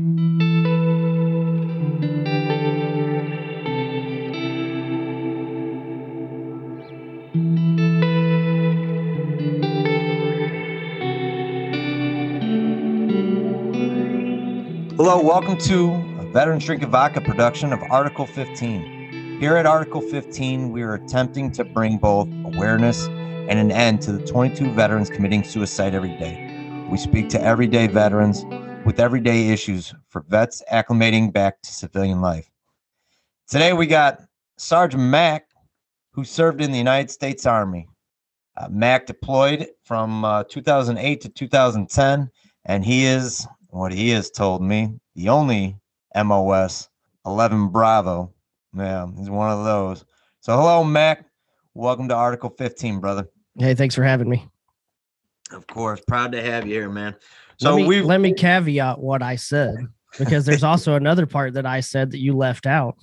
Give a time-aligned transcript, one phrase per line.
[0.00, 0.16] Hello,
[15.22, 19.38] welcome to a Veterans Drinking Vodka production of Article 15.
[19.38, 24.12] Here at Article 15, we are attempting to bring both awareness and an end to
[24.12, 26.86] the 22 veterans committing suicide every day.
[26.88, 28.46] We speak to everyday veterans
[28.84, 32.50] with everyday issues for vets acclimating back to civilian life.
[33.48, 34.22] Today, we got
[34.56, 35.48] Sergeant Mack,
[36.12, 37.88] who served in the United States Army.
[38.56, 42.30] Uh, Mack deployed from uh, 2008 to 2010,
[42.64, 45.76] and he is what he has told me, the only
[46.14, 46.88] MOS
[47.26, 48.32] 11 Bravo.
[48.76, 50.04] Yeah, he's one of those.
[50.40, 51.26] So, hello, Mac.
[51.74, 53.28] Welcome to Article 15, brother.
[53.58, 54.48] Hey, thanks for having me.
[55.52, 57.14] Of course, proud to have you here, man.
[57.60, 59.76] So let me, we let me caveat what I said
[60.18, 62.96] because there's also another part that I said that you left out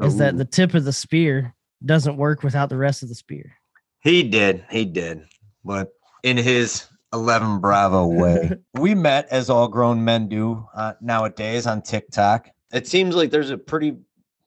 [0.00, 3.52] is that the tip of the spear doesn't work without the rest of the spear.
[4.00, 4.64] He did.
[4.70, 5.22] He did.
[5.62, 5.90] But
[6.22, 11.82] in his 11 Bravo way, we met as all grown men do uh, nowadays on
[11.82, 12.48] TikTok.
[12.72, 13.98] It seems like there's a pretty,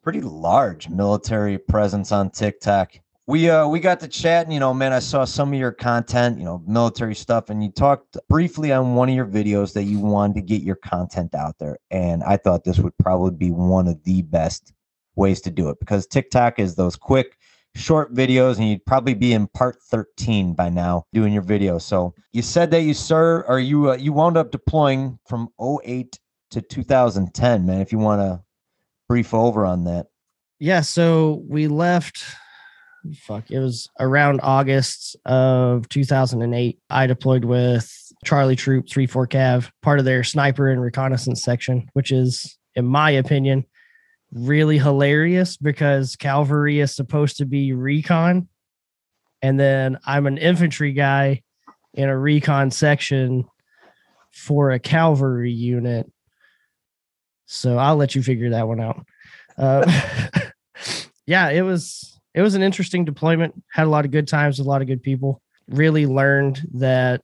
[0.02, 2.94] pretty large military presence on TikTok.
[3.28, 5.72] We uh we got to chat and you know man I saw some of your
[5.72, 9.84] content you know military stuff and you talked briefly on one of your videos that
[9.84, 13.52] you wanted to get your content out there and I thought this would probably be
[13.52, 14.74] one of the best
[15.16, 17.38] ways to do it because TikTok is those quick
[17.76, 21.78] short videos and you'd probably be in part 13 by now doing your video.
[21.78, 26.18] So you said that you sir or you uh, you wound up deploying from 08
[26.52, 28.42] to 2010 man if you want to
[29.08, 30.08] brief over on that.
[30.60, 32.24] Yeah, so we left
[33.14, 36.80] fuck, it was around August of 2008.
[36.90, 37.92] I deployed with
[38.24, 42.86] Charlie Troop 3 4 Cav, part of their sniper and reconnaissance section, which is in
[42.86, 43.66] my opinion
[44.32, 48.50] really hilarious because cavalry is supposed to be recon
[49.46, 51.44] and then I'm an infantry guy
[51.94, 53.46] in a recon section
[54.32, 56.12] for a cavalry unit.
[57.46, 59.06] So I'll let you figure that one out.
[59.56, 59.86] Uh,
[61.28, 63.56] yeah, it was it was an interesting deployment.
[63.72, 65.42] Had a lot of good times with a lot of good people.
[65.70, 67.22] Really learned that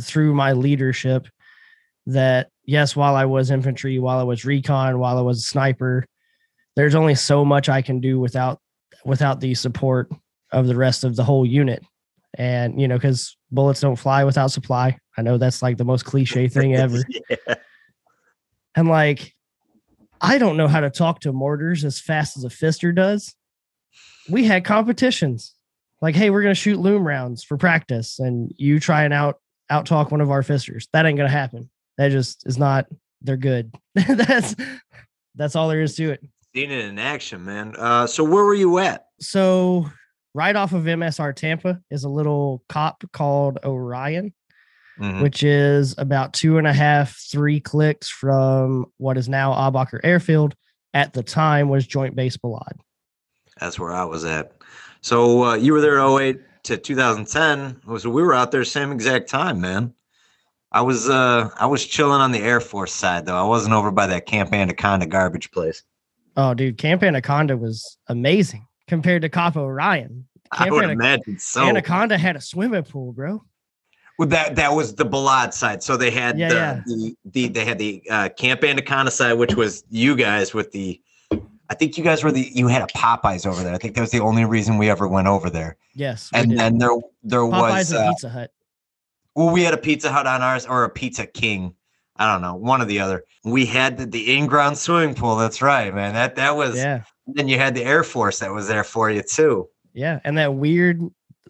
[0.00, 1.26] through my leadership
[2.06, 6.06] that yes, while I was infantry, while I was recon, while I was a sniper,
[6.76, 8.60] there's only so much I can do without
[9.04, 10.08] without the support
[10.52, 11.82] of the rest of the whole unit.
[12.38, 14.98] And you know, because bullets don't fly without supply.
[15.18, 17.02] I know that's like the most cliche thing ever.
[17.08, 17.54] yeah.
[18.76, 19.34] And like,
[20.20, 23.34] I don't know how to talk to mortars as fast as a fister does.
[24.28, 25.54] We had competitions.
[26.02, 29.86] Like, hey, we're gonna shoot loom rounds for practice, and you try and out out
[29.86, 30.88] talk one of our fisters.
[30.92, 31.70] That ain't gonna happen.
[31.98, 32.86] That just is not.
[33.22, 33.74] They're good.
[33.94, 34.54] that's
[35.34, 36.20] that's all there is to it.
[36.54, 37.74] Seen it in action, man.
[37.76, 39.06] Uh, so where were you at?
[39.20, 39.90] So
[40.34, 44.32] right off of MSR Tampa is a little cop called Orion.
[44.98, 45.20] Mhm.
[45.20, 50.54] which is about two and a half, three clicks from what is now Abacher Airfield.
[50.94, 52.78] At the time was Joint Base Balad.
[53.60, 54.52] That's where I was at.
[55.00, 57.80] So uh, you were there 08 to 2010.
[57.98, 59.92] So we were out there same exact time, man.
[60.72, 63.36] I was uh I was chilling on the Air Force side though.
[63.36, 65.82] I wasn't over by that Camp Anaconda garbage place.
[66.36, 70.26] Oh, dude, Camp Anaconda was amazing compared to Cop Orion.
[70.52, 71.62] I Camp would Ana- imagine so.
[71.62, 73.42] Anaconda had a swimming pool, bro.
[74.18, 75.82] Well, that that was the Balad side.
[75.82, 76.80] So they had Yeah, the, yeah.
[76.84, 81.00] the the they had the uh, Camp Anaconda side, which was you guys with the.
[81.68, 83.74] I think you guys were the you had a Popeyes over there.
[83.74, 85.76] I think that was the only reason we ever went over there.
[85.94, 86.90] Yes, And then there
[87.22, 88.50] there Popeyes was uh, Pizza Hut.
[89.34, 91.74] well, we had a Pizza Hut on ours or a Pizza King.
[92.18, 93.24] I don't know, one or the other.
[93.44, 95.36] We had the, the in-ground swimming pool.
[95.36, 96.14] That's right, man.
[96.14, 96.76] That that was.
[96.76, 99.68] Yeah, Then you had the Air Force that was there for you too.
[99.92, 101.02] yeah, and that weird,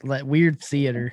[0.05, 1.13] that weird theater.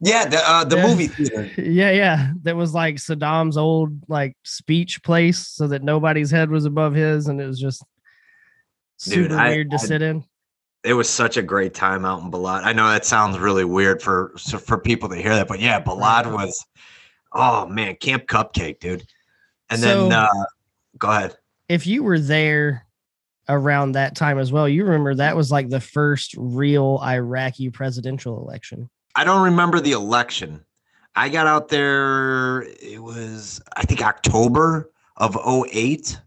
[0.00, 0.86] Yeah, the uh, the Yeah.
[0.86, 1.50] movie theater.
[1.62, 6.64] Yeah, yeah, that was like Saddam's old like speech place, so that nobody's head was
[6.66, 7.82] above his, and it was just
[9.04, 10.24] Dude, super I- weird to I- sit in.
[10.84, 12.62] It was such a great time out in Balad.
[12.62, 16.32] I know that sounds really weird for for people to hear that, but yeah, Balad
[16.32, 16.64] was.
[17.32, 19.04] Oh man, Camp Cupcake, dude.
[19.68, 20.28] And So- then uh,
[20.96, 21.36] go ahead.
[21.68, 22.86] if you were there
[23.48, 28.40] around that time as well, you remember that was like the first real Iraqi presidential
[28.40, 28.88] election.
[29.16, 30.64] I don't remember the election.
[31.16, 35.36] I got out there, it was, I think, October of
[35.72, 36.20] 08.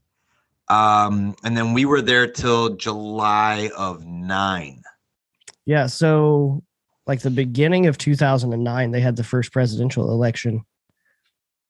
[0.69, 4.81] Um, and then we were there till July of 9.
[5.65, 5.87] Yeah.
[5.87, 6.63] So,
[7.07, 10.63] like the beginning of 2009, they had the first presidential election.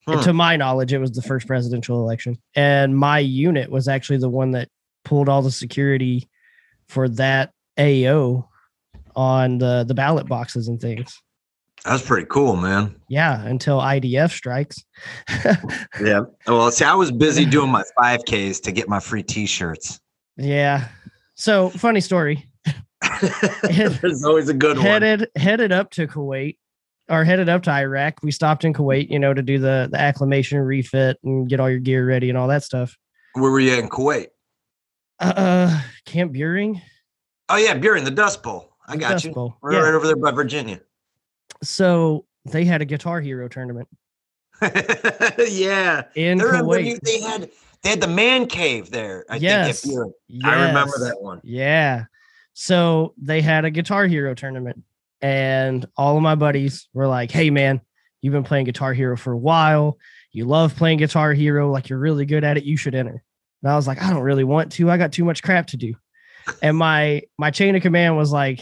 [0.07, 0.22] Hmm.
[0.22, 2.38] To my knowledge, it was the first presidential election.
[2.56, 4.69] And my unit was actually the one that
[5.06, 6.28] pulled all the security
[6.88, 8.50] for that AO
[9.16, 11.22] on the, the ballot boxes and things.
[11.86, 12.96] That's pretty cool, man.
[13.08, 14.84] Yeah, until IDF strikes.
[16.02, 16.22] Yeah.
[16.48, 20.00] Well, see, I was busy doing my 5Ks to get my free t-shirts.
[20.38, 20.88] yeah.
[21.36, 22.46] So funny story.
[23.62, 24.86] There's always a good one.
[24.86, 26.58] headed headed up to Kuwait
[27.10, 28.20] or headed up to Iraq.
[28.24, 31.70] We stopped in Kuwait, you know, to do the the acclimation refit and get all
[31.70, 32.98] your gear ready and all that stuff.
[33.34, 34.28] Where were you at in Kuwait?
[35.20, 36.82] Uh, uh Camp Buehring.
[37.48, 38.70] Oh yeah, Buehring, the Dust Bowl.
[38.88, 39.32] I got Dust you.
[39.32, 39.56] Bowl.
[39.62, 39.80] We're Yeah.
[39.80, 40.82] right over there by Virginia.
[41.64, 43.88] So they had a Guitar Hero tournament
[45.48, 46.04] yeah.
[46.16, 46.86] in They, Kuwait.
[46.86, 47.50] you- they had
[47.82, 49.24] they had the man cave there.
[49.30, 49.82] I Yes.
[49.82, 50.12] think Buehring.
[50.44, 51.40] I remember that one.
[51.44, 52.06] Yeah.
[52.54, 54.84] So they had a Guitar Hero tournament,
[55.22, 57.80] and all of my buddies were like, "Hey, man,
[58.22, 59.98] you've been playing Guitar Hero for a while.
[60.34, 61.72] You love playing Guitar Hero.
[61.72, 62.66] Like you're really good at it.
[62.66, 63.24] You should enter."
[63.64, 64.92] And I was like, "I don't really want to.
[64.92, 65.94] I got too much crap to do."
[66.62, 68.60] And my my chain of command was like,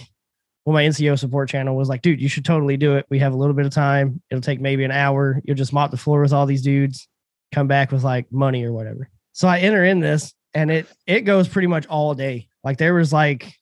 [0.68, 3.06] well, my NCO support channel was like, "Dude, you should totally do it.
[3.10, 4.22] We have a little bit of time.
[4.30, 5.42] It'll take maybe an hour.
[5.46, 7.08] You'll just mop the floor with all these dudes,
[7.54, 11.22] come back with like money or whatever." So I enter in this, and it it
[11.22, 12.50] goes pretty much all day.
[12.66, 13.54] Like there was like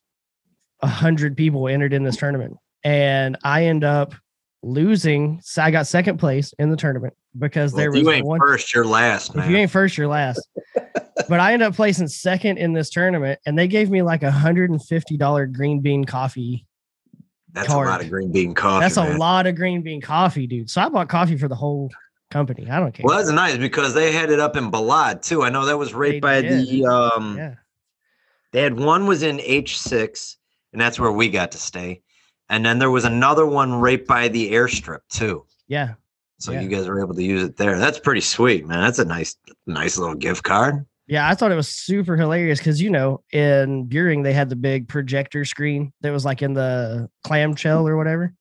[0.81, 4.16] a hundred people entered in this tournament, and I end up
[4.63, 5.40] losing.
[5.44, 8.40] So I got second place in the tournament because Well, there was you ain't one.
[8.40, 10.42] first, you're last, If you ain't first, you're last.
[11.30, 14.31] but I ended up placing second in this tournament, and they gave me like a
[14.31, 16.66] hundred and fifty dollar green bean coffee.
[17.56, 17.88] That's card.
[17.88, 18.81] a lot of green bean coffee.
[18.84, 20.69] That's a lot of green bean coffee, dude.
[20.69, 21.90] So I bought coffee for the whole
[22.30, 22.69] company.
[22.69, 23.04] I don't care.
[23.06, 25.44] Well, that's nice because they had it up in Balad too.
[25.44, 26.68] I know that was right They by did.
[26.68, 27.56] the um yeah.
[28.52, 30.36] they had one was in H6
[30.74, 32.02] and that's where we got to stay.
[32.50, 35.46] And then there was another one right by the airstrip too.
[35.68, 35.94] Yeah.
[36.38, 36.62] So Yeah.
[36.62, 37.80] you guys were able to use it there.
[37.80, 38.81] That's pretty sweet, man.
[38.81, 40.86] That's a nice nice little gift card.
[41.07, 44.56] Yeah, I thought it was super hilarious because you know in Buehring they had the
[44.56, 48.34] big projector screen that was like in the clamshell or whatever.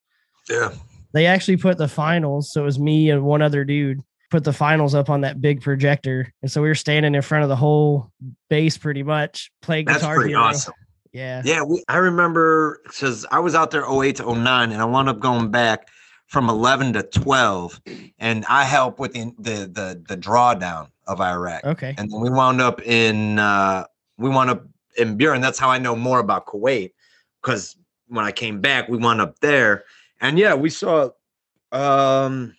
[0.48, 0.72] Yeah.
[1.12, 4.00] They actually put the finals, so it was me and one other dude
[4.30, 7.44] put the finals up on that big projector, and so we were standing in front
[7.44, 8.10] of the whole
[8.50, 10.16] base pretty much playing That's guitar.
[10.16, 10.42] pretty Hero.
[10.42, 10.74] awesome.
[11.12, 14.84] Yeah, Yeah, we, I remember because I was out there 08 to 09 and I
[14.84, 15.86] wound up going back
[16.26, 17.80] from 11 to 12
[18.18, 21.64] and I helped with the the the, the drawdown of Iraq.
[21.64, 21.94] Okay.
[21.96, 23.84] And then we wound up in uh
[24.16, 24.64] we wound up
[24.96, 25.42] in Buehring.
[25.42, 26.92] That's how I know more about Kuwait
[27.42, 27.76] because
[28.08, 29.84] when I came back, we wound up there.
[30.20, 31.10] And yeah, we saw
[31.72, 32.56] um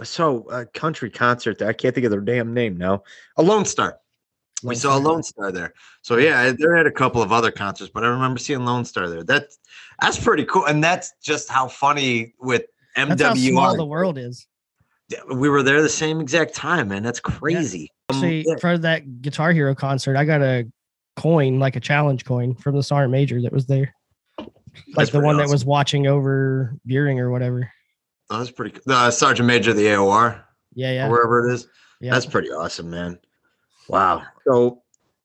[0.00, 1.68] I saw a country concert there.
[1.68, 3.02] I can't think of their damn name now.
[3.36, 3.94] A Lonestar.
[4.62, 5.74] We saw a Lonestar there.
[6.02, 9.22] So yeah, there had a couple of other concerts, but I remember seeing Lonestar there.
[9.22, 9.58] That's
[10.00, 10.64] that's pretty cool.
[10.66, 12.62] And that's just how funny with
[12.96, 13.08] MWR.
[13.08, 14.46] That's how small the world is.
[15.32, 17.02] We were there the same exact time, man.
[17.02, 17.90] That's crazy.
[18.10, 18.56] Um, Actually, yeah.
[18.60, 20.66] for that Guitar Hero concert, I got a
[21.16, 23.94] coin, like a challenge coin from the Sergeant Major that was there.
[24.94, 27.70] Like the one that was watching over Buehring or whatever.
[28.30, 28.92] Oh, that's pretty cool.
[28.92, 30.42] Uh, Sergeant Major of the AOR,
[30.74, 31.08] Yeah, or yeah.
[31.08, 31.66] wherever it is.
[32.00, 32.12] yeah.
[32.12, 33.18] That's pretty awesome, man.
[33.88, 34.22] Wow.
[34.46, 34.82] So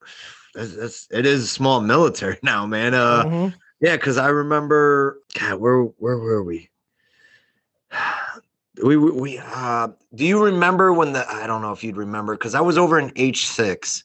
[0.56, 2.94] that's, that's it is small military now, man.
[2.94, 3.54] Uh Mhm.
[3.84, 6.70] Yeah, because I remember God, where where were we?
[8.82, 12.56] We we, uh do you remember when the I don't know if you'd remember because
[12.56, 14.04] I was over in H6,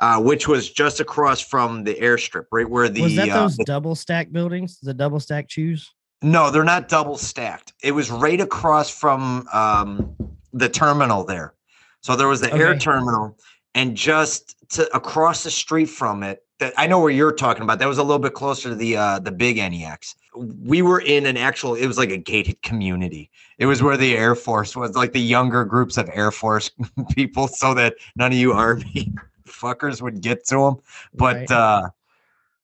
[0.00, 3.56] uh, which was just across from the airstrip, right where the was that uh, those
[3.56, 4.78] the- double stack buildings?
[4.82, 5.88] The double stack CHUs?
[6.20, 7.72] No, they're not double stacked.
[7.82, 10.14] It was right across from um,
[10.52, 11.54] the terminal there.
[12.02, 13.38] So there was the air terminal,
[13.74, 17.78] and just to across the street from it, that I know where you're talking about.
[17.78, 20.14] That was a little bit closer to the uh, the big NEX.
[20.34, 21.74] We were in an actual.
[21.74, 23.30] It was like a gated community.
[23.58, 26.70] It was where the Air Force was, like the younger groups of Air Force
[27.14, 29.12] people, so that none of you Army
[29.46, 30.76] fuckers would get to them.
[31.14, 31.50] But Right.
[31.50, 31.88] uh,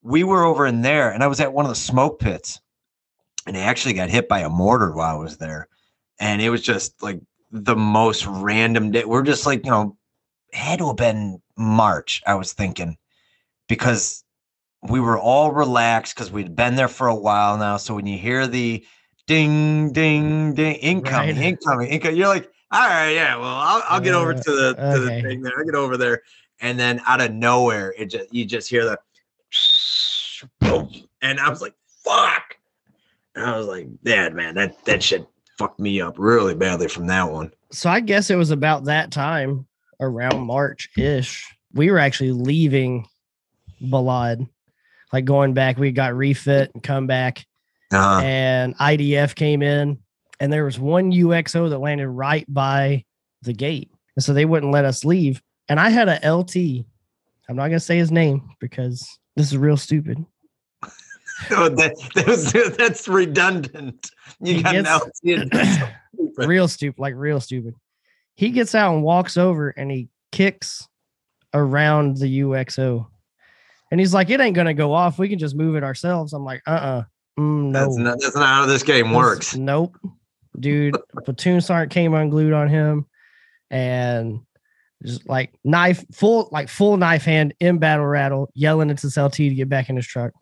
[0.02, 2.60] we were over in there, and I was at one of the smoke pits
[3.46, 5.68] and I actually got hit by a mortar while I was there.
[6.20, 7.20] And it was just like
[7.50, 9.04] the most random day.
[9.04, 9.96] We're just like, you know,
[10.52, 12.96] had to have been March, I was thinking,
[13.68, 14.24] because
[14.82, 17.76] we were all relaxed because we'd been there for a while now.
[17.76, 18.84] So when you hear the
[19.26, 21.44] ding, ding, ding, incoming, Right.
[21.44, 24.74] incoming, incoming, you're like, all right, yeah, well, I'll, I'll get over Uh, to the
[24.74, 25.52] to the thing there.
[25.58, 26.22] I'll get over there.
[26.60, 28.98] And then out of nowhere, it just you just hear the
[30.60, 30.88] boom.
[31.22, 32.56] And I was like, fuck.
[33.36, 35.24] And I was like, Dad, man, that that shit
[35.56, 37.52] fucked me up really badly from that one.
[37.70, 39.66] So I guess it was about that time,
[40.00, 41.46] around March ish.
[41.74, 43.06] We were actually leaving
[43.82, 44.48] Balad,
[45.12, 45.78] like going back.
[45.78, 47.44] We got refit and come back,
[47.92, 49.98] Uh, and IDF came in,
[50.40, 53.04] and there was one UXO that landed right by
[53.42, 53.90] the gate.
[54.16, 55.42] And so they wouldn't let us leave.
[55.68, 56.84] And I had a LT.
[57.48, 60.24] I'm not gonna say his name because this is real stupid.
[61.50, 64.10] Oh, that, that that's redundant.
[64.40, 65.52] You He got an gets- LT.
[65.52, 66.46] So stupid.
[66.46, 67.74] real stupid, like real stupid.
[68.36, 70.86] He gets out and walks over and he kicks
[71.52, 73.06] around the UXO.
[73.92, 75.18] And he's like, it ain't gonna go off.
[75.18, 76.32] We can just move it ourselves.
[76.32, 77.02] I'm like, uh-uh.
[77.38, 77.80] Mm, no.
[77.80, 79.54] That's not, that's not how this game This- works.
[79.54, 79.98] Nope.
[80.58, 83.04] Dude, platoon sergeant came unglued on him
[83.70, 84.40] and
[85.04, 89.34] just like knife, full, like full knife hand in battle rattle, yelling at this LT
[89.34, 90.32] to get back in his truck.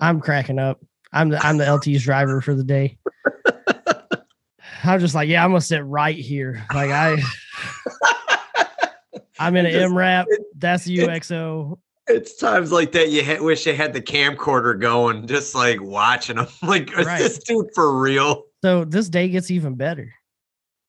[0.00, 0.80] I'm cracking up.
[1.12, 2.98] I'm the I'm the LT's driver for the day.
[4.84, 6.64] I'm just like, yeah, I'm gonna sit right here.
[6.74, 7.18] Like I
[9.38, 10.24] I'm in an Just- MRAP.
[10.56, 11.78] That's the UXO.
[12.08, 16.36] It's times like that you ha- wish you had the camcorder going, just like watching
[16.36, 16.48] them.
[16.62, 17.18] Like, is Right.
[17.18, 18.42] this dude for real?
[18.64, 20.12] So this day gets even better.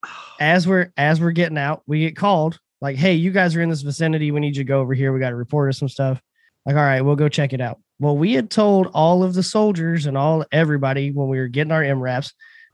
[0.40, 3.70] As we're as we're getting out, we get called like, "Hey, you guys are in
[3.70, 4.32] this vicinity.
[4.32, 5.14] We need you to go over here.
[5.14, 6.20] We got to report us some stuff."
[6.66, 7.80] Like, all right, we'll go check it out.
[8.00, 11.72] Well, we had told all of the soldiers and all everybody when we were getting
[11.72, 12.32] our MRAPs,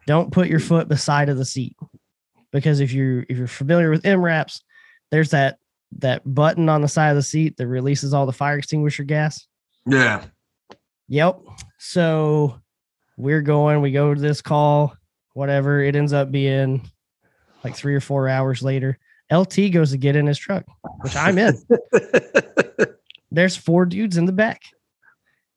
[0.07, 1.75] don't put your foot beside of the seat
[2.53, 4.61] because if you if you're familiar with MRAPs,
[5.11, 5.57] there's that
[5.97, 9.47] that button on the side of the seat that releases all the fire extinguisher gas.
[9.85, 10.23] Yeah.
[11.07, 11.39] Yep.
[11.79, 12.59] So
[13.17, 14.95] we're going, we go to this call,
[15.33, 15.81] whatever.
[15.81, 16.87] It ends up being
[17.63, 18.97] like three or four hours later.
[19.31, 20.65] LT goes to get in his truck,
[21.01, 21.55] which I'm in.
[23.31, 24.63] There's four dudes in the back.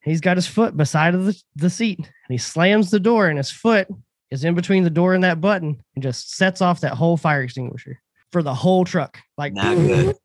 [0.02, 3.38] He's got his foot beside of the, the seat and he slams the door and
[3.38, 3.88] his foot
[4.30, 7.42] is in between the door and that button and just sets off that whole fire
[7.42, 8.00] extinguisher
[8.32, 9.18] for the whole truck.
[9.38, 10.16] Like Not good.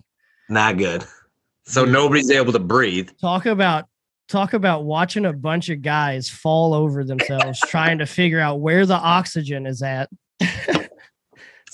[0.50, 1.04] Not good.
[1.66, 3.10] So nobody's able to breathe.
[3.20, 3.86] talk about
[4.30, 8.86] talk about watching a bunch of guys fall over themselves trying to figure out where
[8.86, 10.10] the oxygen is at.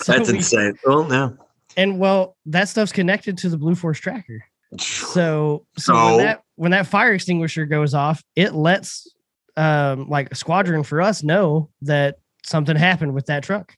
[0.01, 0.73] So That's we- insane.
[0.85, 1.37] Well, no.
[1.77, 4.43] and well, that stuff's connected to the Blue Force tracker.
[4.79, 6.05] So so So?
[6.05, 9.07] when that when that fire extinguisher goes off, it lets
[9.55, 13.77] um like a squadron for us know that something happened with that truck.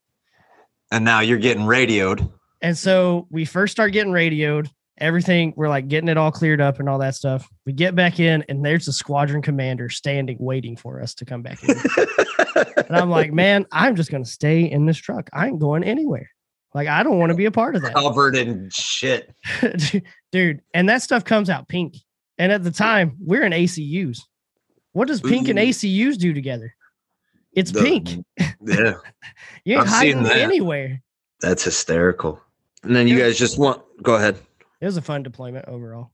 [0.89, 2.27] And now you're getting radioed.
[2.61, 4.69] And so we first start getting radioed.
[4.97, 7.49] Everything we're like getting it all cleared up and all that stuff.
[7.65, 11.41] We get back in, and there's the squadron commander standing, waiting for us to come
[11.41, 11.75] back in.
[12.77, 15.29] and I'm like, man, I'm just gonna stay in this truck.
[15.33, 16.29] I ain't going anywhere.
[16.73, 19.33] Like, I don't want to be a part of that, Covered in shit.
[20.31, 20.61] dude.
[20.73, 21.95] And that stuff comes out pink.
[22.37, 24.19] And at the time, we're in ACUs.
[24.91, 26.73] What does pink and ACUs do together?
[27.53, 28.09] It's The- pink.
[28.67, 28.95] Yeah.
[29.63, 30.37] You ain't I've seen hiding that.
[30.37, 31.01] anywhere.
[31.39, 32.41] That's hysterical.
[32.83, 34.37] And then you guys just want go ahead.
[34.85, 36.11] It was a fun deployment overall.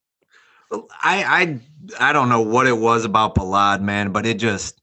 [1.04, 1.60] I
[2.00, 4.82] I I don't know what it was about Balad, man, but it just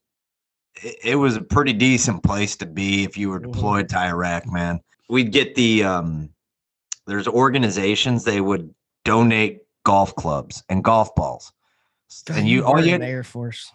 [0.83, 3.51] it, it was a pretty decent place to be if you were Mhm.
[3.51, 4.81] deployed to Iraq, man.
[5.09, 6.29] We'd get the um
[7.07, 8.75] there's organizations they would
[9.07, 11.51] donate golf clubs and golf balls.
[12.29, 13.73] And you all were you in the Air Force.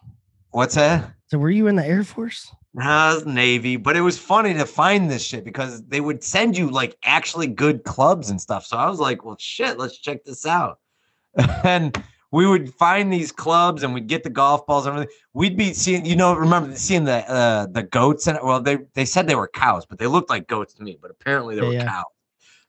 [0.51, 1.11] what's that?
[1.25, 2.53] So were you in the Air Force?
[2.75, 6.69] Nah, Navy, but it was funny to find this shit because they would send you
[6.71, 8.65] like actually good clubs and stuff.
[8.65, 10.79] So I was like, well, shit, let's check this out.
[11.63, 12.01] and
[12.31, 15.15] we would find these clubs and we'd get the golf balls and everything.
[15.33, 19.05] We'd be seeing, you know, remember seeing the uh, the goats and well, they they
[19.05, 20.97] said they were cows, but they looked like goats to me.
[20.99, 21.85] But apparently they were yeah.
[21.85, 22.05] cows.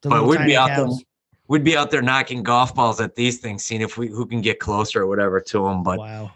[0.03, 0.89] The But we'd be out there-
[1.47, 4.41] We'd be out there knocking golf balls at these things, seeing if we who can
[4.41, 5.83] get closer or whatever to them.
[5.83, 6.31] But wow.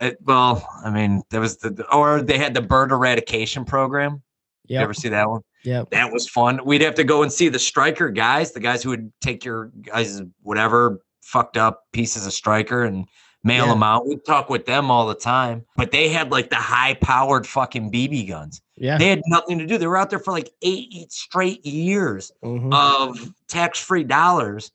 [0.00, 4.22] It, well, I mean, there was the or they had the bird eradication program.
[4.66, 5.42] You ever see that one?
[5.64, 6.60] Yeah, That was fun.
[6.64, 9.66] We'd have to go and see the Stryker guys, the guys who would take your
[9.82, 13.04] guys whatever fucked up pieces of Stryker and
[13.42, 13.72] mail Yeah.
[13.72, 14.06] them out.
[14.06, 15.66] We'd talk with them all the time.
[15.76, 18.62] But they had like the high powered fucking BB guns.
[18.76, 18.96] Yeah.
[18.96, 19.76] They had nothing to do.
[19.76, 22.72] They were out there for like eight straight years Mhm.
[22.72, 24.70] of tax free dollars.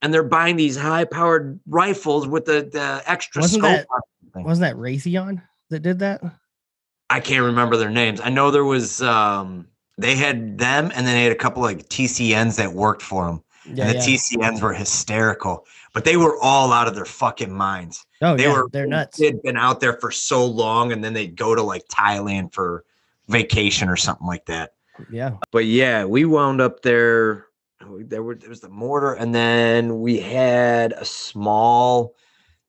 [0.00, 3.72] And they're buying these high powered rifles with the, the extra Wasn't scope.
[3.78, 3.86] that-
[4.36, 4.44] on.
[4.44, 6.22] Wasn't that Raytheon that did that?
[7.08, 8.20] I can't remember their names.
[8.20, 9.66] I know there was um
[9.98, 13.42] they had them and then they had a couple like TCNs that worked for them.
[13.66, 13.88] Yeah.
[13.88, 14.16] and the yeah.
[14.16, 18.06] TCNs were hysterical, but they were all out of their fucking minds.
[18.22, 18.52] oh, They yeah.
[18.54, 19.18] were They're nuts.
[19.18, 22.84] They'd been out there for so long and then they'd go to like Thailand for
[23.28, 24.72] vacation or something like that.
[25.10, 25.36] Yeah.
[25.52, 27.46] But yeah, we wound up there.
[27.80, 32.14] There were there was the mortar, and then we had a small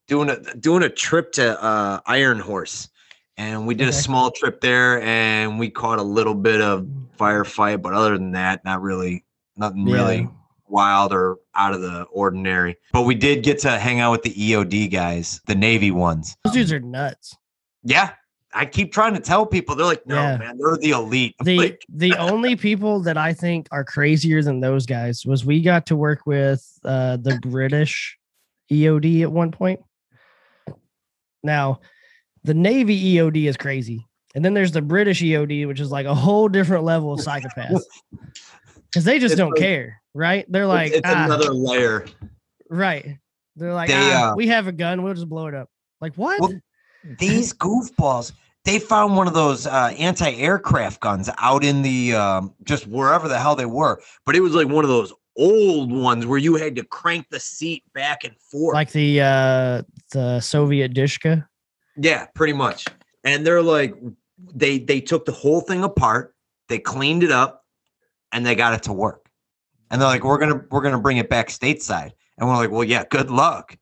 [0.08, 2.88] doing a doing a trip to uh, Iron Horse,
[3.36, 6.86] and we did a small trip there, and we caught a little bit of
[7.18, 9.24] firefight, but other than that, not really,
[9.56, 10.28] nothing really
[10.68, 12.76] wild or out of the ordinary.
[12.92, 16.36] But we did get to hang out with the EOD guys, the Navy ones.
[16.44, 17.36] Those dudes are nuts.
[17.84, 18.12] Yeah,
[18.54, 19.76] I keep trying to tell people.
[19.76, 20.36] They're like, no, Yeah.
[20.38, 21.34] man, they're the elite.
[21.40, 25.44] I'm the like, the only people that I think are crazier than those guys was
[25.44, 28.18] we got to work with uh, the British
[28.70, 29.80] EOD at one point.
[31.42, 31.80] Now,
[32.44, 36.14] the Navy EOD is crazy, and then there's the British EOD, which is like a
[36.14, 37.82] whole different level of psychopath
[38.90, 40.44] because they just It's don't like- care, right?
[40.48, 42.06] They're like, it's, "Ah," another layer.
[42.70, 43.18] right?
[43.56, 45.68] They're like, They, "Ah, uh, we have a gun, we'll just blow it up.
[46.00, 46.40] Like what?
[46.40, 46.54] Well,
[47.18, 48.32] These goofballs,
[48.64, 53.38] they found one of those uh, anti-aircraft guns out in the um, just wherever the
[53.38, 56.76] hell they were, but it was like one of those old ones where you had
[56.76, 58.74] to crank the seat back and forth.
[58.74, 59.82] like the uh
[60.12, 61.46] the Soviet Dishka.
[61.96, 62.86] Yeah, pretty much.
[63.24, 63.94] And they're like,
[64.54, 66.34] they they took the whole thing apart,
[66.68, 67.64] they cleaned it up,
[68.32, 69.28] and they got it to work.
[69.90, 72.12] And they're like, we're gonna we're gonna bring it back stateside.
[72.38, 73.76] And we're like, well, yeah, good luck.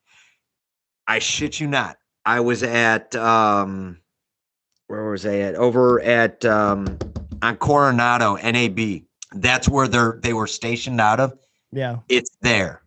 [1.07, 1.97] I shit you not.
[2.25, 3.99] I was at um,
[4.89, 5.55] where was I at?
[5.55, 6.99] Over at um,
[7.43, 9.03] on Coronado NAB.
[9.33, 11.33] That's where they're they were stationed out of.
[11.73, 12.83] Yeah, It's there.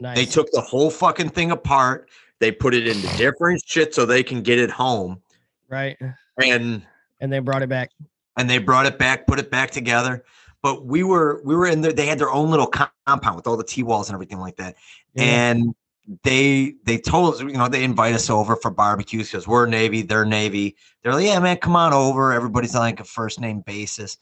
[0.00, 0.16] nice.
[0.16, 2.08] They took the whole fucking thing apart.
[2.40, 5.20] They put it into different shit so they can get it home.
[5.68, 5.96] right,
[6.42, 6.82] And
[7.20, 7.90] and they brought it back.
[8.36, 10.24] and they brought it back, put it back together.
[10.62, 11.92] But we were we were in there.
[11.92, 14.76] They had their own little compound with all the T walls and everything like that.
[15.14, 15.22] Yeah.
[15.24, 15.74] And
[16.22, 20.02] they they told us, you know, they invite us over for barbecues because we're Navy,
[20.02, 20.76] they're Navy.
[21.02, 22.32] They're like, yeah, man, come on over.
[22.32, 24.16] Everybody's on like a first name basis,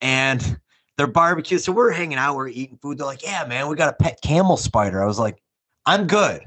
[0.00, 0.58] and
[0.98, 1.58] they're barbecue.
[1.58, 2.98] So we're hanging out, we're eating food.
[2.98, 5.02] They're like, yeah, man, we got a pet camel spider.
[5.02, 5.42] I was like,
[5.86, 6.42] I'm good.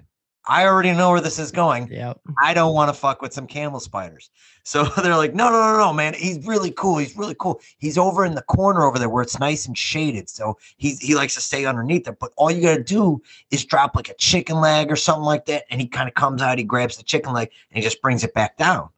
[0.48, 1.90] I already know where this is going.
[1.92, 4.30] Yeah, I don't want to fuck with some camel spiders.
[4.64, 6.14] So they're like, no, no, no, no, man.
[6.14, 6.98] He's really cool.
[6.98, 7.60] He's really cool.
[7.78, 10.30] He's over in the corner over there where it's nice and shaded.
[10.30, 12.18] So he's he likes to stay underneath it.
[12.20, 15.66] But all you gotta do is drop like a chicken leg or something like that.
[15.70, 18.24] And he kind of comes out, he grabs the chicken leg and he just brings
[18.24, 18.90] it back down.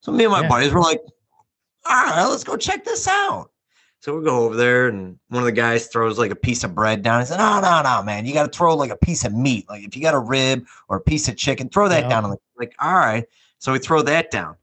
[0.00, 0.48] So me and my Yeah.
[0.48, 1.00] buddies were like,
[1.86, 3.51] all right, let's go check this out.
[4.02, 6.74] So we go over there, and one of the guys throws like a piece of
[6.74, 7.20] bread down.
[7.20, 8.26] He said, "No, no, no, man!
[8.26, 9.68] You got to throw like a piece of meat.
[9.68, 12.08] Like if you got a rib or a piece of chicken, throw that Yeah.
[12.08, 13.24] down." I'm like, like, all right.
[13.60, 14.56] So we throw that down.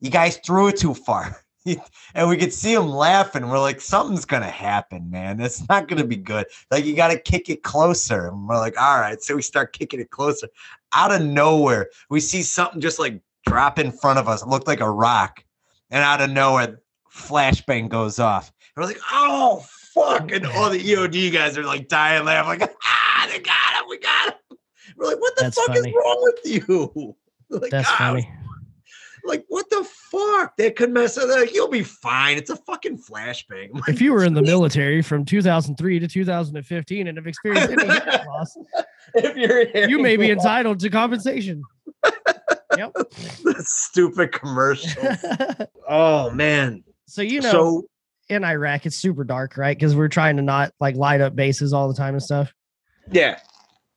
[0.00, 1.44] You guys threw it too far,
[2.16, 3.48] and we could see him laughing.
[3.48, 5.38] We're like, something's gonna happen, man.
[5.38, 6.46] It's not gonna be good.
[6.72, 8.26] Like you got to kick it closer.
[8.26, 9.22] And we're like, all right.
[9.22, 10.48] So we start kicking it closer.
[10.92, 14.42] Out of nowhere, we see something just like drop in front of us.
[14.42, 15.44] It looked like a rock,
[15.88, 18.52] and out of nowhere, flashbang goes off.
[18.76, 20.32] We're like, oh fuck!
[20.32, 23.98] And all the EOD guys are like dying laughing, like, ah, they got him, we
[23.98, 24.58] got him.
[24.96, 25.90] We're like, what the That's fuck funny.
[25.90, 27.16] is wrong with you?
[27.50, 28.30] like, that's "Ah, funny.
[29.24, 30.56] Like, what the fuck?
[30.56, 31.28] That could mess up.
[31.28, 32.36] Like, You'll be fine.
[32.36, 33.72] It's a fucking flashbang.
[33.72, 37.84] Like, If you were in the military from 2003 to 2015 and have experienced any
[37.84, 38.56] hearing loss,
[39.14, 41.62] if you're you may be entitled to compensation.
[42.76, 42.94] Yep.
[42.94, 45.00] the stupid commercial.
[45.88, 46.82] oh man.
[47.06, 47.84] so you know, so
[48.32, 49.76] in Iraq, it's super dark, right?
[49.76, 52.52] Because we're trying to not like light up bases all the time and stuff.
[53.10, 53.38] yeah.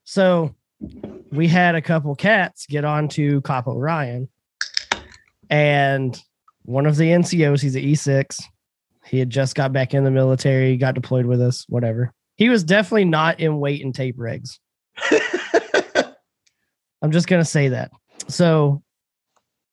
[0.04, 0.54] So
[1.32, 4.30] we had a couple cats get onto Cop Orion,
[5.50, 6.19] and
[6.63, 8.43] one of the NCOs, he's an E6.
[9.06, 12.12] He had just got back in the military, got deployed with us, whatever.
[12.36, 14.60] He was definitely not in weight and tape regs.
[17.02, 17.91] I'm just gonna say that.
[18.28, 18.84] So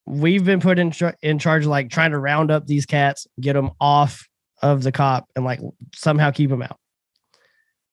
[0.06, 3.26] we've been put in char- in charge, of, like trying to round up these cats,
[3.40, 4.28] get them off
[4.62, 5.60] of the cop, and like
[5.94, 6.78] somehow keep him out.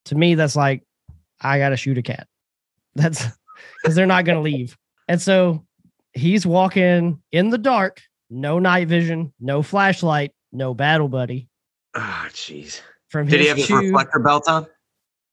[0.05, 0.83] To me, that's like
[1.41, 2.27] I gotta shoot a cat.
[2.95, 3.25] That's
[3.81, 4.77] because they're not gonna leave.
[5.07, 5.65] And so
[6.13, 11.49] he's walking in the dark, no night vision, no flashlight, no battle buddy.
[11.95, 12.81] Ah, jeez.
[13.09, 14.67] From Did he his have his chew- reflector belt on?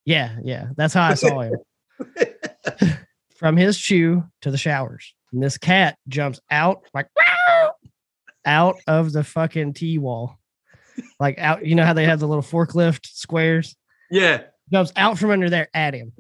[0.07, 0.69] yeah, yeah.
[0.77, 1.55] That's how I saw him.
[3.37, 5.15] From his CHU to the showers.
[5.33, 7.09] And this cat jumps out like
[8.47, 10.39] out of the fucking T wall.
[11.19, 13.77] Like out, you know how they have the little forklift squares?
[14.11, 14.43] Yeah.
[14.73, 16.13] Jumps out from under there at him.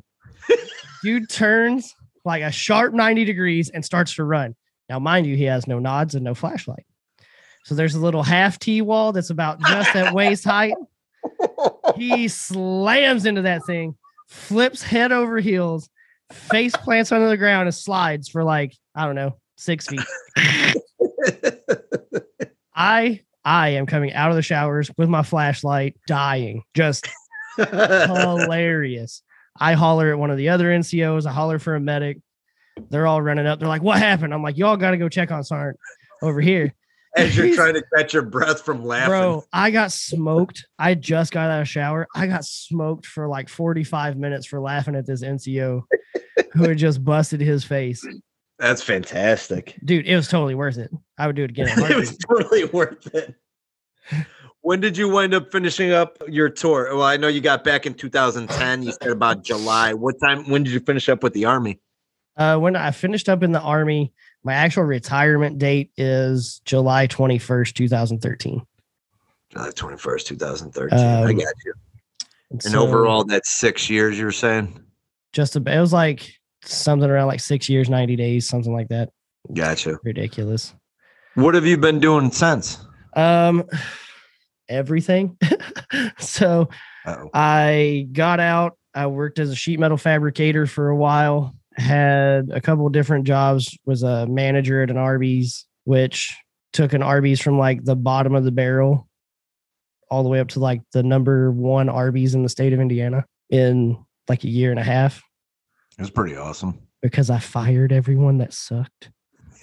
[1.02, 4.54] Dude turns like a sharp 90 degrees and starts to run.
[4.88, 6.86] Now, mind you, he has no nods and no flashlight.
[7.64, 10.74] So there's a little half T wall that's about just at waist height.
[11.96, 13.96] He slams into that thing,
[14.28, 15.88] flips head over heels,
[16.32, 20.00] face plants under the ground, and slides for like, I don't know, six feet.
[22.74, 27.08] I I am coming out of the showers with my flashlight, dying, just
[27.56, 29.22] hilarious.
[29.58, 31.26] I holler at one of the other NCOs.
[31.26, 32.18] I holler for a medic.
[32.90, 33.60] They're all running up.
[33.60, 35.76] They're like, "What happened?" I'm like, "Y'all got to go check on Sarn
[36.22, 36.74] over here."
[37.16, 39.08] As you're trying to catch your breath from laughing.
[39.08, 40.66] Bro, I got smoked.
[40.78, 42.06] I just got out of shower.
[42.14, 45.82] I got smoked for like 45 minutes for laughing at this NCO
[46.52, 48.06] who had just busted his face.
[48.58, 49.76] That's fantastic.
[49.84, 50.90] Dude, it was totally worth it.
[51.18, 51.68] I would do it again.
[51.90, 53.34] it was totally worth it.
[54.62, 56.88] When did you wind up finishing up your tour?
[56.92, 58.82] Well, I know you got back in 2010.
[58.82, 59.92] You said about July.
[59.94, 60.48] What time?
[60.50, 61.80] When did you finish up with the army?
[62.36, 67.74] Uh, when I finished up in the army, my actual retirement date is July 21st,
[67.74, 68.62] 2013.
[69.50, 70.98] July 21st, 2013.
[70.98, 71.72] I Um, got you.
[72.50, 74.18] And And so overall, that's six years.
[74.18, 74.82] You were saying.
[75.32, 76.32] just about, it was like
[76.68, 79.10] something around like six years, 90 days, something like that.
[79.52, 79.98] Gotcha.
[80.02, 80.74] Ridiculous.
[81.34, 82.78] What have you been doing since?
[83.14, 83.64] Um,
[84.68, 85.38] everything.
[86.18, 86.68] so
[87.04, 87.30] Uh-oh.
[87.32, 88.76] I got out.
[88.94, 91.54] I worked as a sheet metal fabricator for a while.
[91.76, 93.76] Had a couple different jobs.
[93.84, 96.34] Was a manager at an Arby's, which
[96.72, 99.06] took an Arby's from like the bottom of the barrel
[100.10, 103.24] all the way up to like the number one Arby's in the state of Indiana
[103.50, 105.22] in like a year and a half
[105.98, 106.78] It was pretty awesome.
[107.02, 109.10] because I fired everyone that sucked.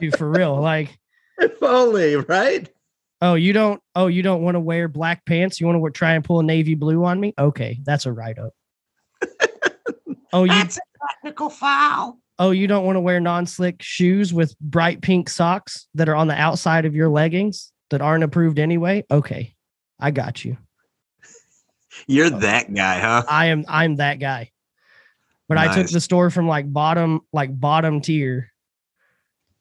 [0.00, 0.60] Dude, for real.
[0.60, 0.98] Like,
[1.38, 2.68] if only, right?
[3.20, 5.60] oh, you don't, oh, you don't want to wear black pants?
[5.60, 7.34] You want to try and pull a navy blue on me?
[7.38, 8.54] Okay, that's a write up.
[10.32, 10.68] oh, you a
[11.14, 12.18] technical foul.
[12.38, 16.28] oh, you don't want to wear non-slick shoes with bright pink socks that are on
[16.28, 19.04] the outside of your leggings that aren't approved anyway?
[19.10, 19.54] Okay.
[20.00, 20.56] I got you.
[22.06, 23.24] You're that guy, huh?
[23.28, 24.50] I am I'm that guy.
[25.48, 28.52] But I took the store from like bottom like bottom tier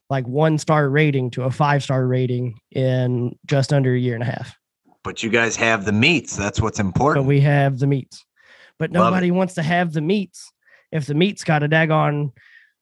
[0.10, 4.23] like one star rating to a five star rating in just under a year and
[4.23, 4.58] a half.
[5.04, 6.36] But you guys have the meats.
[6.36, 7.26] That's what's But important.
[7.26, 8.26] we have the meats.
[8.80, 10.52] But nobody wants to have the meats
[10.91, 12.32] if the meat's got a daggone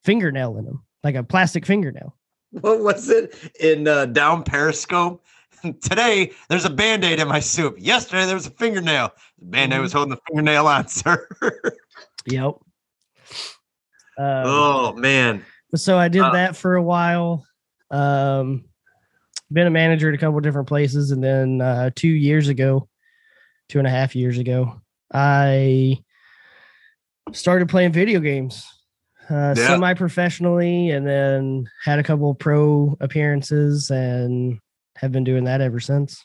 [0.04, 2.14] fingernail in them, like a plastic fingernail.
[2.50, 5.24] what was it in uh, down Periscope?
[5.82, 7.76] Today there's a band-aid in my soup.
[7.78, 9.12] Yesterday there was a fingernail.
[9.38, 11.28] The band-aid was holding the fingernail on, sir.
[12.26, 12.54] Yep.
[14.18, 15.44] Um, oh man.
[15.74, 17.46] so I did uh, that for a while.
[17.90, 18.64] Um,
[19.52, 22.88] been a manager at a couple different places, and then uh, two years ago,
[23.68, 24.80] two and a half years ago,
[25.12, 25.98] I
[27.32, 28.66] started playing video games
[29.30, 29.66] uh, Yeah.
[29.68, 34.58] semi-professionally, and then had a couple pro appearances, and
[34.96, 36.24] have been doing that ever since.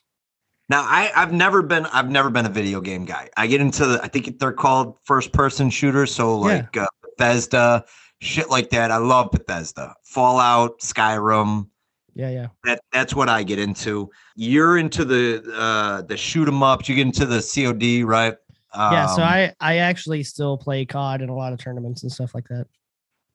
[0.69, 3.29] Now I, I've never been I've never been a video game guy.
[3.35, 6.13] I get into the I think they're called first person shooters.
[6.13, 6.55] So Yeah.
[6.55, 7.83] like uh, Bethesda,
[8.21, 8.89] shit like that.
[8.91, 9.93] I love Bethesda.
[10.05, 11.67] Fallout, Skyrim.
[12.13, 12.47] Yeah, yeah.
[12.63, 14.09] That that's what I get into.
[14.35, 18.35] You're into the uh the shoot 'em ups, you get into the COD, right?
[18.73, 22.11] yeah, so Um, I I actually still play COD in a lot of tournaments and
[22.11, 22.67] stuff like that.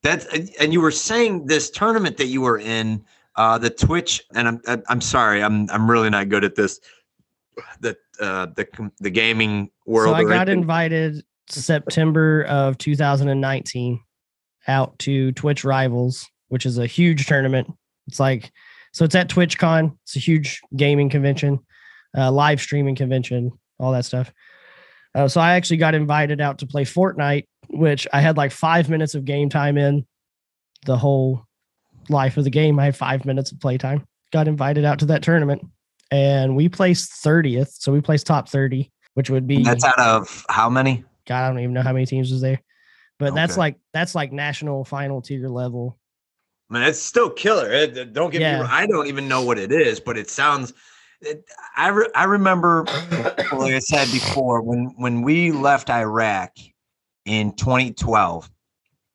[0.03, 0.25] That's
[0.61, 3.05] and you were saying this tournament that you were in,
[3.37, 6.81] uh, the Twitch, and I'm I'm- sorry, I'm I'm really not good at this.
[7.81, 10.15] The uh, the the gaming world.
[10.15, 10.61] So I got anything.
[10.61, 14.01] invited September of 2019
[14.69, 17.73] out to Twitch Rivals, which is a huge tournament.
[18.09, 18.51] It's like
[18.93, 19.97] so it's at TwitchCon.
[20.05, 21.59] It's a huge gaming convention,
[22.17, 24.33] uh, live streaming convention, all that stuff.
[25.15, 28.91] Uh, so I actually got invited out to play Fortnite, which I had like five
[28.91, 30.07] minutes of game time in
[30.85, 31.46] the whole
[32.09, 32.79] life of the game.
[32.79, 34.07] I had five minutes of playtime.
[34.33, 35.63] Got invited out to that tournament,
[36.11, 37.71] and we placed 30th.
[37.79, 41.05] So we placed top 30, which would be That's out of how many?
[41.27, 42.61] God, I don't even know how many teams was there.
[43.19, 45.99] But that's like that's like national final tier level.
[46.71, 47.71] I mean, it's still killer.
[47.73, 48.57] It- don't get Yeah.
[48.57, 48.71] me wrong.
[48.71, 50.73] I don't even know what it is, but it sounds.
[51.23, 51.45] It,
[51.77, 52.85] I re, I remember,
[53.53, 56.53] like I said before, when when we left Iraq
[57.25, 58.51] in 2012,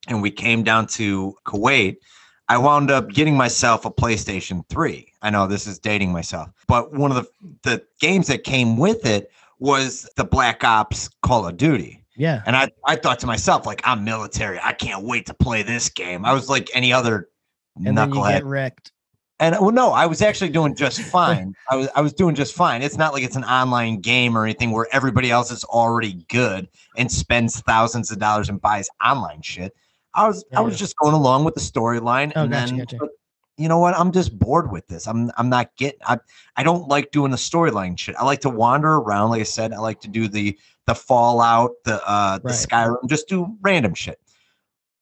[0.08, 1.96] and we came down to Kuwait.
[2.52, 5.10] I wound up getting myself a PlayStation 3.
[5.22, 7.26] I know this is dating myself, but one of the
[7.62, 12.04] the games that came with it was the Black Ops Call of Duty.
[12.14, 12.42] Yeah.
[12.44, 14.58] And I, I thought to myself, like, I'm military.
[14.62, 16.26] I can't wait to play this game.
[16.26, 17.30] I was like any other
[17.86, 18.32] And knucklehead.
[18.40, 18.92] get wrecked.
[19.40, 21.54] and well, no, I was actually doing just fine.
[21.70, 22.82] I was I was doing just fine.
[22.82, 26.68] It's not like it's an online game or anything where everybody else is already good
[26.98, 29.74] and spends thousands of dollars and buys online shit.
[30.14, 30.78] I was I was Yeah.
[30.78, 32.96] just going along with the storyline, Oh, and gotcha, then gotcha.
[32.98, 33.08] but
[33.58, 33.94] you know what?
[33.98, 35.06] I'm just bored with this.
[35.06, 36.00] I'm I'm not getting.
[36.06, 36.18] I
[36.56, 38.16] I don't like doing the storyline shit.
[38.16, 39.30] I like to wander around.
[39.30, 42.54] Like I said, I like to do the the Fallout, the uh the Right.
[42.54, 44.18] Skyrim, just do random shit.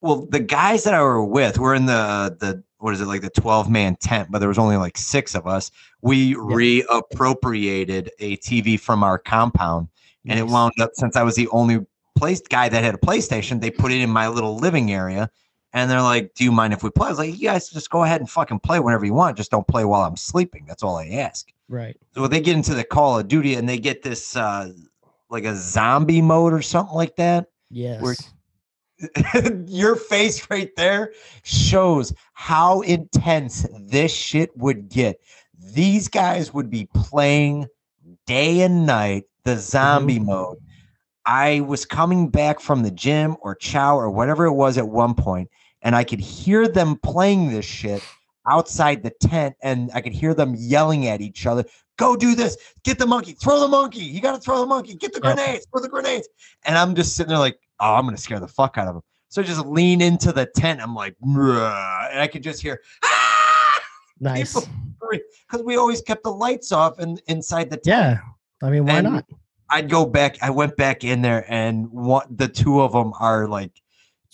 [0.03, 3.21] Well, the guys that I were with were in the the what is it like
[3.21, 5.71] the 12 man tent, but there was only like six of us.
[6.01, 9.89] We reappropriated a TV from our compound,
[10.27, 11.85] and it wound up since I was the only
[12.17, 15.31] place guy that had a PlayStation, they put it in my little living area.
[15.73, 17.91] And they're like, "Do you mind if we play?" I was like, "You guys just
[17.91, 19.37] go ahead and fucking play whenever you want.
[19.37, 20.65] Just don't play while I'm sleeping.
[20.67, 21.97] That's all I ask." Right.
[22.15, 24.73] So they get into the Call of Duty and they get this uh
[25.29, 27.47] like a zombie mode or something like that.
[27.71, 28.03] Yes.
[28.03, 28.17] We're-
[29.67, 35.21] your face right there shows how intense this shit would get.
[35.73, 37.67] These guys would be playing
[38.27, 40.27] day and night the zombie Mhm.
[40.27, 40.59] mode.
[41.31, 45.15] I was coming back from the gym or chow or whatever it was at one
[45.15, 45.49] point,
[45.81, 48.03] and I could hear them playing this shit
[48.51, 51.65] outside the tent, and I could hear them yelling at each other.
[51.99, 52.57] Go do this.
[52.83, 53.33] Get the monkey.
[53.33, 54.01] Throw the monkey.
[54.01, 54.97] You got to throw the monkey.
[54.97, 55.69] Get the grenades.
[55.71, 56.29] Throw the grenades.
[56.65, 59.03] And I'm just sitting there like, oh, I'm gonna scare the fuck out of them.
[59.29, 60.81] So I just lean into the tent.
[60.83, 63.81] I'm like, "Bruh," and I could just hear, ah,
[64.19, 64.67] Nice.
[65.49, 67.87] because we always kept the lights off and inside the tent.
[67.87, 68.19] Yeah.
[68.67, 69.25] I mean, why And- not?
[69.71, 70.37] I'd go back.
[70.43, 73.73] I went back in there, and what the two of them are like,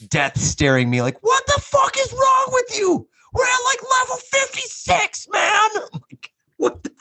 [0.09, 3.09] death staring me like, "What the fuck is wrong with you?
[3.33, 5.42] We're at like level fifty six, man."
[5.75, 6.83] I'm like, what?
[6.83, 6.92] The,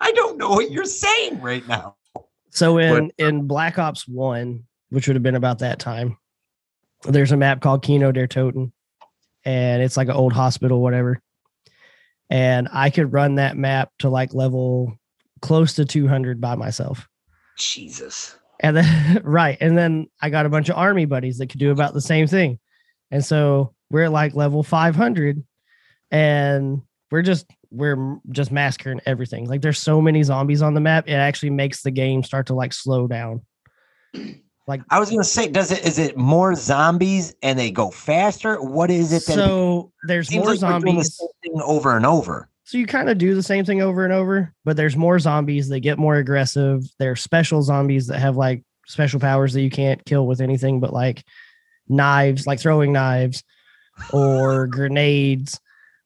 [0.00, 1.96] I don't know what you're saying right now.
[2.50, 6.18] So in uh, in Black Ops One, which would have been about that time,
[7.04, 8.72] there's a map called Kino der Toten,
[9.44, 11.20] and it's like an old hospital, whatever.
[12.30, 14.98] And I could run that map to like level
[15.40, 17.08] close to 200 by myself.
[17.58, 18.36] Jesus.
[18.60, 21.70] And then right, and then I got a bunch of army buddies that could do
[21.70, 22.58] about the same thing.
[23.10, 25.42] And so we're at like level 500
[26.10, 29.46] and we're just we're just massacring everything.
[29.46, 32.54] Like there's so many zombies on the map, it actually makes the game start to
[32.54, 33.42] like slow down.
[34.68, 38.62] Like I was gonna say, does it is it more zombies and they go faster?
[38.62, 41.16] What is it that So there's more like the zombies.
[41.16, 42.50] same thing over and over?
[42.68, 45.70] So you kind of do the same thing over and over, but there's more zombies.
[45.70, 46.84] They get more aggressive.
[46.98, 50.92] They're special zombies that have like special powers that you can't kill with anything but
[50.92, 51.24] like
[51.88, 53.42] knives, like throwing knives
[54.12, 55.58] or grenades,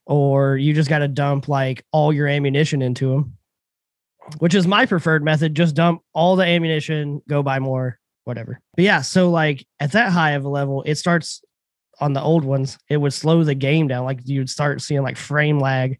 [0.06, 3.36] or you just got to dump like all your ammunition into them,
[4.38, 5.56] which is my preferred method.
[5.56, 8.60] Just dump all the ammunition, go buy more, whatever.
[8.76, 11.42] But yeah, so like at that high of a level, it starts
[12.00, 14.04] on the old ones, it would slow the game down.
[14.04, 15.98] Like you'd start seeing like frame lag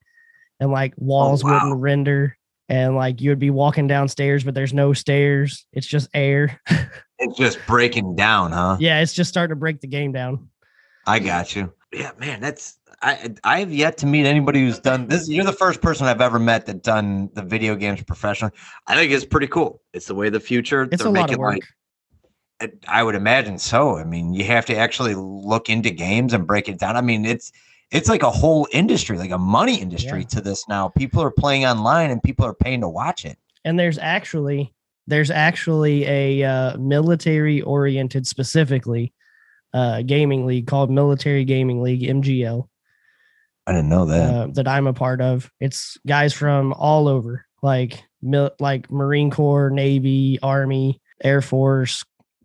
[0.60, 1.52] and like oh, walls wow.
[1.54, 2.36] wouldn't render
[2.68, 6.60] and like you would be walking downstairs but there's no stairs it's just air
[7.24, 8.78] It's just breaking down, huh?
[8.80, 10.48] yeah it's just starting to break the game down
[11.06, 11.72] I got you.
[11.92, 15.28] Yeah, man, that's I I've yet to meet anybody who's done this.
[15.28, 18.54] You're the first person I've ever met that done the video games professionally.
[18.86, 19.82] I think it's pretty cool.
[19.92, 20.88] It's the way of the future.
[20.90, 21.64] it's a lot of work like-
[22.86, 23.98] I would imagine so.
[23.98, 26.96] I mean, you have to actually look into games and break it down.
[26.96, 27.50] I mean, it's
[27.92, 30.26] it's like a whole industry, like a money industry Yeah.
[30.28, 30.88] to this now.
[30.88, 33.38] People are playing online and people are paying to watch it.
[33.64, 34.74] and there's actually
[35.06, 39.12] there's actually a uh, military oriented specifically
[39.74, 42.68] uh, gaming league called military gaming league mgl
[43.66, 44.30] I didn't know that.
[44.34, 49.30] uh, that i'm a part of it's guys from all over like mil- like marine
[49.30, 52.04] corps navy army air force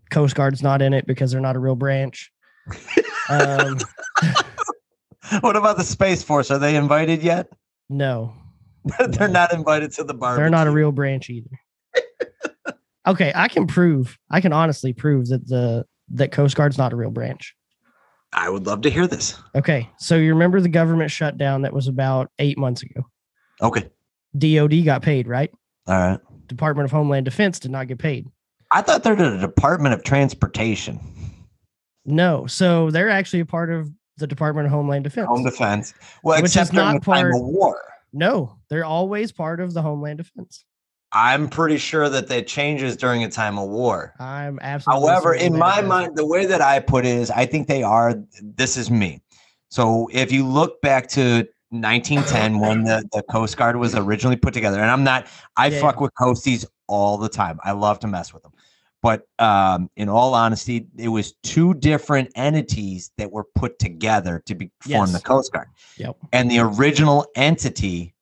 [0.09, 2.31] coast guard's not in it because they're not a real branch
[3.29, 3.77] um,
[5.41, 6.51] what about the Space Force?
[6.51, 7.49] Are they invited yet?
[7.89, 8.33] no
[8.99, 9.33] They're No.
[9.33, 10.35] not invited to the bar.
[10.35, 11.49] They're not a real branch either.
[13.07, 16.95] okay, I can prove, I can honestly prove that the that Coast Guard's not a
[16.95, 17.53] real branch.
[18.33, 19.37] I would love to hear this.
[19.55, 23.01] Okay, so you remember the government shutdown that was about eight months ago?
[23.61, 23.89] Okay.
[24.37, 25.51] DOD got paid, right?
[25.87, 26.19] All right.
[26.47, 28.27] Department of Homeland Defense did not get paid.
[28.71, 30.99] I thought they're the Department of Transportation,
[32.05, 35.27] No, so they're actually a part of the Department of Homeland Defense.
[35.27, 35.93] Home Defense.
[36.23, 37.79] Well, Which is not time part- of war.
[38.13, 40.65] no, they're always part of the Homeland Defense.
[41.13, 44.13] I'm pretty sure that that changes during a time of war.
[44.19, 45.07] I'm absolutely.
[45.07, 45.87] However, in my does.
[45.87, 48.15] mind, the way that I put it is, I think they are.
[48.41, 49.21] This is me.
[49.69, 54.53] So if you look back to 1910 when the, the Coast Guard was originally put
[54.53, 57.57] together, and I'm not, I Yeah, fuck with coasties all the time.
[57.63, 58.51] I love to mess with them.
[59.07, 64.53] But um, in all honesty, it was two different entities that were put together to
[64.53, 65.69] be form the Coast Guard.
[65.97, 66.17] Yep.
[66.33, 68.13] And the original entity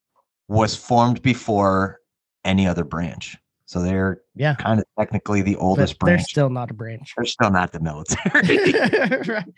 [0.48, 2.02] was formed before
[2.44, 3.36] any other branch.
[3.66, 5.98] So they're yeah, kind of technically the but branch.
[6.00, 7.14] they're still not a branch.
[7.18, 9.24] They're still not the military.
[9.34, 9.54] Right.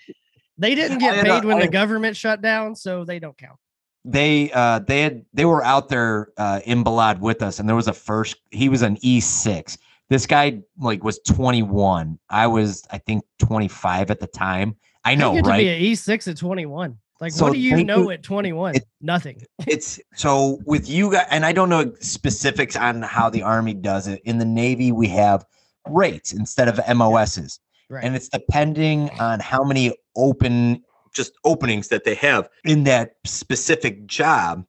[0.57, 3.59] They didn't get paid when I- the government shut down, so they don't count.
[4.05, 7.75] they uh they had they were out there uh in Balad with us and there
[7.75, 9.77] was a first he was an E6.
[10.09, 12.17] This guy like was 21.
[12.29, 14.75] I was I think 25 at the time.
[15.03, 15.57] I know, you right?
[15.57, 16.97] to be an E6 at 21.
[17.19, 18.75] Like, So what do you know at 21?
[18.75, 19.41] it- Nothing.
[19.67, 24.07] it's so with you guys and I don't know specifics on how the army does
[24.07, 24.21] it.
[24.25, 25.45] In the navy we have
[25.89, 27.59] rates instead of MOSs.
[27.89, 28.03] Right.
[28.03, 34.05] and it's depending on how many open just openings that they have in that specific
[34.07, 34.65] job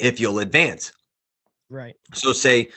[0.00, 0.92] if you'll advance
[1.68, 1.94] right.
[2.14, 2.68] so say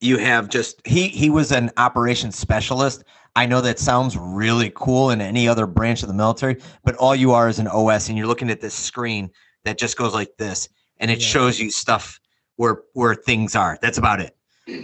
[0.00, 3.04] you have just he he was an operations specialist.
[3.36, 7.14] I know that sounds really cool in any other branch of the military, but all
[7.14, 9.30] you are is an OS, and you're looking at this screen
[9.64, 11.26] that just goes like this, and it Yeah.
[11.26, 12.20] shows you stuff
[12.56, 13.78] where where things are.
[13.82, 14.34] That's about it.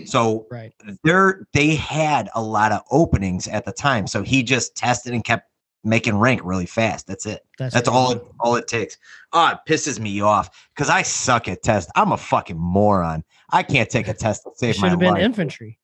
[0.07, 0.73] So Right.
[1.03, 4.07] there they had a lot of openings at the time.
[4.07, 5.49] So he just tested and kept
[5.87, 7.07] making rank really fast.
[7.07, 7.45] That's it.
[7.59, 8.97] That's, That's all it, all it takes.
[9.35, 11.91] Oh, it pisses me off because I suck at test.
[11.95, 13.23] I'm a fucking moron.
[13.51, 15.79] I can't take a test to It save should have been infantry.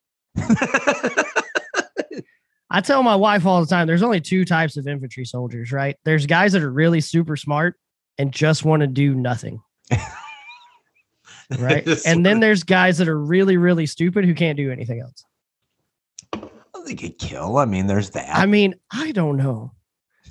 [2.72, 5.96] I tell my wife all the time there's only two types of infantry soldiers, right?
[6.04, 7.74] There's guys that are really super smart
[8.16, 9.60] and just want to do nothing,
[11.58, 11.86] right?
[12.06, 15.24] and then there's guys that are really, really stupid who can't do anything else.
[16.86, 17.58] They it kill.
[17.58, 18.36] I mean, there's that.
[18.36, 19.72] I mean, I don't know.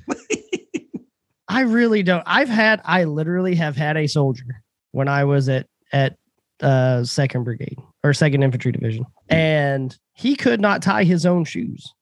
[1.47, 2.23] I really don't.
[2.25, 6.17] I've had, I literally have had a soldier when I was at at
[6.62, 11.93] uh second brigade or second infantry division, and he could not tie his own shoes,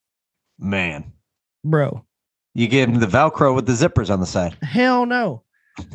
[0.58, 1.12] Man,
[1.64, 2.04] bro.
[2.54, 4.56] you give him the Velcro with the zippers on the side.
[4.62, 5.42] Hell no.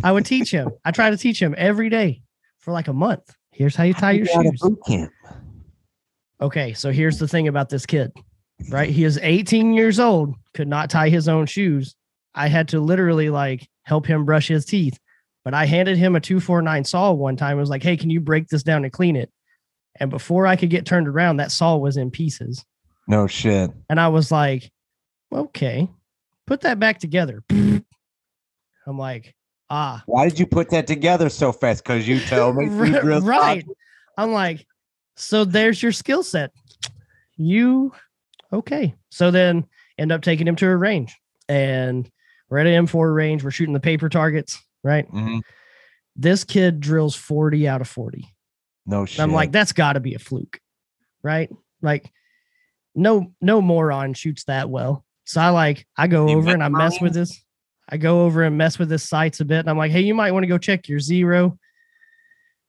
[0.03, 0.69] I would teach him.
[0.85, 2.21] I try to teach him every day
[2.59, 3.35] for like a month.
[3.51, 4.59] Here's how you tie your shoes.
[4.61, 5.11] boot camp.
[6.41, 8.11] Okay, so here's the thing about this kid,
[8.69, 8.89] right?
[8.89, 11.95] He is 18 years old, could not tie his own shoes.
[12.35, 14.97] I had to literally like help him brush his teeth,
[15.43, 17.57] but I handed him a 249 saw one time.
[17.57, 19.31] I was like, hey, can you break this down and clean it?
[19.99, 22.65] And before I could get turned around, that saw was in pieces.
[23.07, 23.71] No shit.
[23.89, 24.71] And I was like,
[25.31, 25.89] okay,
[26.47, 27.43] put that back together.
[27.49, 29.35] I'm like,
[29.69, 31.83] ah, Why did you put that together so fast?
[31.83, 32.65] Because you told me.
[32.67, 33.65] right.
[34.17, 34.65] I'm like,
[35.15, 36.51] so there's your skill set.
[37.35, 37.93] You
[38.51, 38.95] okay?
[39.09, 39.65] So then
[39.97, 41.15] end up taking him to a range,
[41.49, 42.09] and
[42.49, 43.43] we're at an M4 range.
[43.43, 45.09] We're shooting the paper targets, right?
[45.11, 45.41] Mhm.
[46.15, 48.27] This kid drills 40 out of 40.
[48.85, 49.19] No shit.
[49.19, 50.59] And I'm like, that's got to be a fluke,
[51.23, 51.49] right?
[51.81, 52.11] Like,
[52.95, 55.03] no, no moron shoots that well.
[55.25, 57.41] So I like, I go You over and I mess with this.
[57.89, 60.13] I go over and mess with his sights a bit, and I'm like, hey, you
[60.13, 61.57] might want to go check your zero.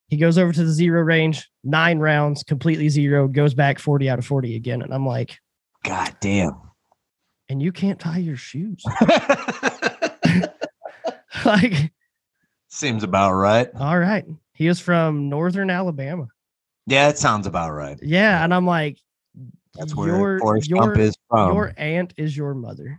[0.09, 4.19] He goes over to the zero range, nine rounds, completely zero, goes back 40 out
[4.19, 4.83] of 40 again.
[4.83, 5.39] And I'm like,
[5.83, 6.61] God damn.
[7.49, 8.83] and you can't tie your shoes.
[11.45, 11.93] like,
[12.75, 13.69] Seems about right.
[13.79, 14.25] all right.
[14.53, 16.27] He is from northern Alabama.
[16.89, 17.97] Yeah, it sounds about right.
[18.03, 18.43] Yeah.
[18.43, 18.99] And I'm like,
[19.75, 21.55] That's where your, Forrest your, Gump is from.
[21.55, 22.99] your aunt is your mother.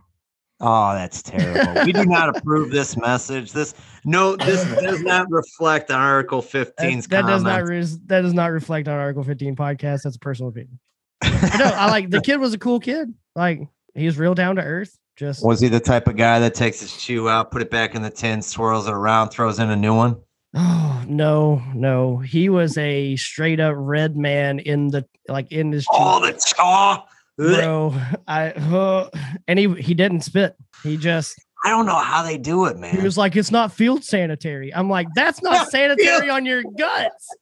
[0.60, 1.84] Oh, that's terrible.
[1.84, 3.52] we do not approve this message.
[3.52, 3.74] This
[4.06, 8.32] no, this does not reflect on Article That, 15's that does not res- that does
[8.32, 10.04] not reflect on Article 15 podcast.
[10.04, 10.78] That's a personal opinion.
[11.22, 13.12] No, I like the kid was a cool kid.
[13.34, 14.98] Like he's real down to earth.
[15.16, 17.94] Just Was he the type of guy that takes his shoe out, put it back
[17.94, 20.20] in the tin, swirls it around, throws in a new one?
[20.54, 22.18] oh no, no.
[22.18, 27.04] He was a straight up red man in the like in his Oh, the chaw.
[27.38, 27.94] Bro.
[28.26, 29.10] I uh,
[29.48, 30.56] and he he didn't spit.
[30.82, 32.94] He just I don't know how they do it, man.
[32.94, 34.72] he was like, it's not field sanitary.
[34.74, 37.34] I'm like, that's not sanitary on your guts,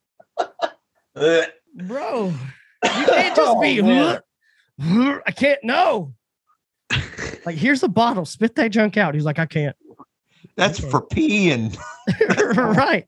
[1.14, 2.32] bro.
[2.84, 4.18] You can't just be.
[4.80, 5.20] Oh.
[5.26, 6.14] I can't know.
[7.44, 8.24] Like, here's the bottle.
[8.24, 9.14] Spit that junk out.
[9.14, 9.76] He's like, I can't.
[10.56, 10.90] That's Okay.
[10.90, 11.76] for peeing.
[12.76, 13.06] right.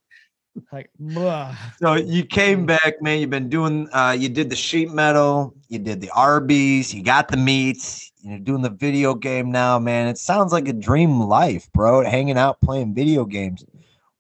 [0.72, 1.54] Like, blah.
[1.78, 3.20] So you came back, man.
[3.20, 3.88] You've been doing.
[3.92, 5.54] Uh, you did the sheet metal.
[5.68, 6.94] You did the Arby's.
[6.94, 8.10] You got the meats.
[8.22, 10.08] You're doing the video game now, man.
[10.08, 12.02] It sounds like a dream life, bro.
[12.04, 13.64] Hanging out playing video games.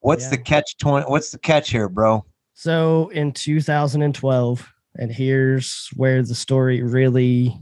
[0.00, 0.30] What's Yeah.
[0.30, 0.76] the catch?
[0.76, 1.06] Twenty.
[1.06, 2.24] What's the catch here, bro?
[2.52, 7.56] So in 2012, and here's where the story really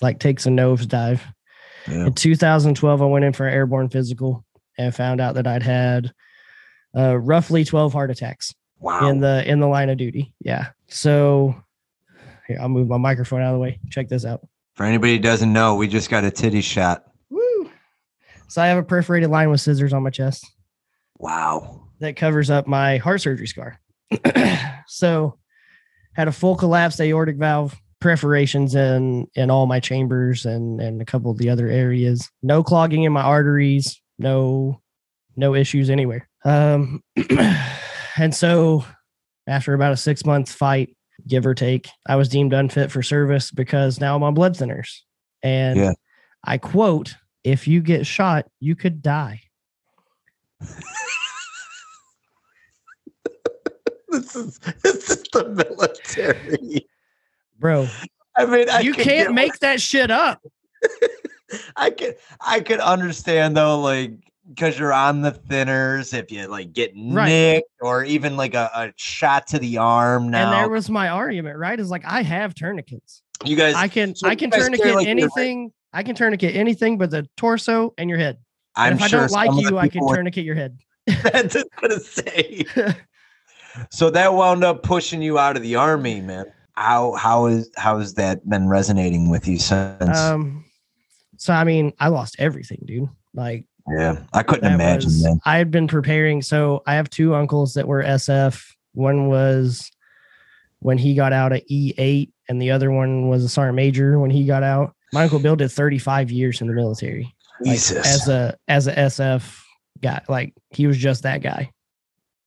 [0.00, 1.20] like takes a nosedive.
[1.88, 2.06] Yeah.
[2.06, 4.44] In 2012, I went in for an airborne physical
[4.78, 6.12] and found out that I'd had
[6.96, 9.08] uh, roughly 12 heart attacks Wow.
[9.08, 10.32] in the in the line of duty.
[10.40, 10.68] Yeah.
[10.88, 11.54] So
[12.46, 13.78] here, I'll move my microphone out of the way.
[13.90, 14.40] Check this out.
[14.74, 17.04] For anybody who doesn't know, we just got a titty shot.
[17.30, 17.70] Woo.
[18.48, 20.44] So I have a perforated line with scissors on my chest
[21.18, 21.82] Wow.
[22.00, 23.78] that covers up my heart surgery scar.
[24.86, 25.38] so
[26.14, 31.06] had a full collapsed aortic valve, perforations in in all my chambers and and a
[31.06, 32.30] couple of the other areas.
[32.42, 34.80] No clogging in my arteries, no
[35.36, 36.28] no issues anywhere.
[36.44, 37.02] Um
[38.18, 38.84] and so
[39.46, 40.94] after about a 6 month fight,
[41.26, 45.00] give or take, I was deemed unfit for service because now I'm on blood thinners.
[45.42, 45.92] And Yeah.
[46.44, 49.40] I quote, if you get shot, you could die.
[54.10, 56.86] This is this is the military.
[57.58, 57.88] Bro,
[58.36, 60.42] I mean, I you could can't make that shit up.
[61.76, 64.12] I could I could understand though, like
[64.48, 67.28] because you're on the thinners, if you like get Right.
[67.28, 70.42] nicked or even like a, a shot to the arm now.
[70.44, 71.78] And there was my argument, right?
[71.78, 73.22] Is like I have tourniquets.
[73.44, 75.72] you guys I can so I can tourniquet like, anything.
[75.92, 78.38] I can tourniquet anything but the torso and your head.
[78.76, 80.56] And I'm if I sure don't like some of the you, I can tourniquet your
[80.56, 80.78] head.
[81.22, 82.64] That's what I gonna say.
[83.90, 86.46] so that wound up pushing you out of the army, man.
[86.76, 90.18] How how is how has that been resonating with you since?
[90.18, 90.64] Um,
[91.36, 93.08] so I mean, I lost everything, dude.
[93.32, 96.42] Like yeah, I couldn't imagine, was- I had been preparing.
[96.42, 98.64] So I have two uncles that were SF.
[98.94, 99.90] One was
[100.80, 104.30] when he got out at E8, and the other one was a sergeant major when
[104.30, 104.94] he got out.
[105.12, 108.06] My uncle Bill did 35 years in the military like, Jesus.
[108.06, 109.60] as a as a SF
[110.02, 110.20] guy.
[110.28, 111.70] Like he was just that guy.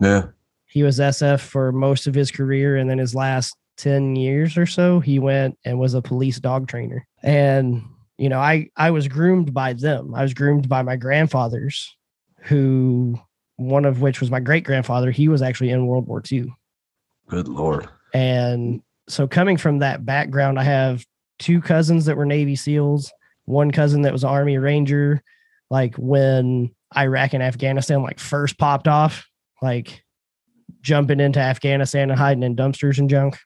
[0.01, 0.27] yeah.
[0.65, 4.65] He was SF for most of his career, and then his last 10 years or
[4.65, 7.07] so, he went and was a police dog trainer.
[7.23, 7.83] And
[8.17, 10.15] you know, I I was groomed by them.
[10.15, 11.95] I was groomed by my grandfathers,
[12.41, 13.19] who
[13.57, 15.11] one of which was my great grandfather.
[15.11, 16.53] He was actually in World War II.
[17.27, 17.87] Good lord.
[18.13, 21.05] And so coming from that background, I have
[21.39, 23.11] two cousins that were Navy SEALs,
[23.45, 25.21] one cousin that was Army Ranger.
[25.69, 29.27] Like when Iraq and Afghanistan like first popped off,
[29.61, 30.03] like
[30.81, 33.37] jumping into Afghanistan and hiding in dumpsters and junk.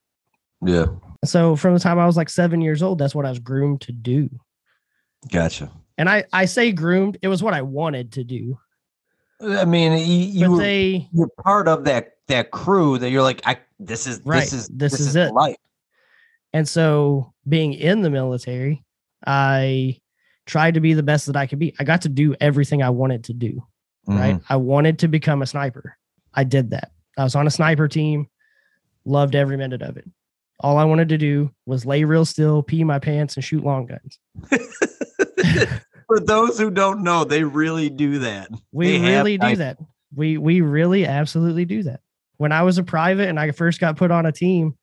[0.63, 0.87] Yeah.
[1.25, 3.81] So from the time I was like seven years old, that's what I was groomed
[3.81, 4.29] to do.
[5.31, 5.71] Gotcha.
[5.97, 8.57] And I I say groomed, it was what I wanted to do.
[9.43, 13.41] I mean, you, you were, they, you're part of that that crew that you're like,
[13.45, 15.33] I this is Right, this is this is it.
[15.33, 15.55] life.
[16.53, 18.83] And so being in the military,
[19.25, 19.99] I
[20.45, 21.73] tried to be the best that I could be.
[21.79, 23.63] I got to do everything I wanted to do,
[24.07, 24.35] right?
[24.35, 24.43] Mhm.
[24.49, 25.97] I wanted to become a sniper.
[26.33, 26.91] I did that.
[27.17, 28.27] I was on a sniper team,
[29.05, 30.09] loved every minute of it.
[30.61, 33.87] All I wanted to do was lay real still, pee my pants, and shoot long
[33.87, 34.19] guns.
[36.07, 38.49] For those who don't know, they really do that.
[38.71, 39.77] We They have really do nice- that.
[40.13, 42.01] We we really absolutely do that.
[42.37, 44.77] When I was a private and I first got put on a team,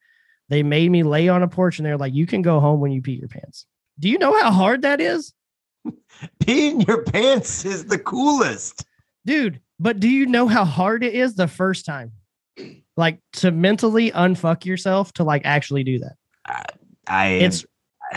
[0.49, 2.93] they made me lay on a porch and they're like, "You can go home when
[2.93, 3.67] you pee your pants."
[4.01, 5.35] Do you know how hard that is?
[6.43, 8.85] Peeing your pants is the coolest.
[9.27, 12.11] dude but do you know how hard it is the first time
[12.99, 16.75] like to mentally unfuck yourself to like actually do that
[17.07, 17.65] I it's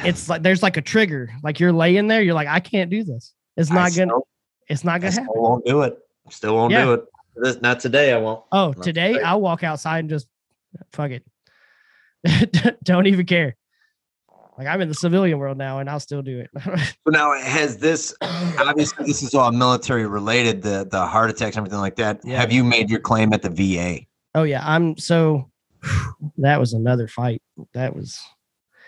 [0.04, 3.04] it's like there's like a trigger like you're laying there you're like i can't do
[3.04, 4.28] this it's I not gonna still-
[4.68, 5.98] it's not gonna still happen won't do it.
[6.30, 6.86] Still won't Yeah.
[6.86, 7.04] do it.
[7.36, 8.12] This, not today.
[8.14, 8.44] I won't.
[8.52, 9.24] oh Not today today.
[9.24, 10.28] i'll walk outside and just
[10.94, 11.24] fuck it
[12.84, 13.56] don't even care
[14.58, 16.50] like i'm in the civilian world now and i'll still do it
[17.06, 21.66] So now has this obviously this is all military related, the the heart attacks, and
[21.66, 22.22] everything like that.
[22.24, 22.40] Yeah.
[22.40, 24.06] Have you made your claim at the VA?
[24.36, 25.50] Oh yeah i'm so
[26.38, 27.42] that was another fight
[27.74, 28.20] that was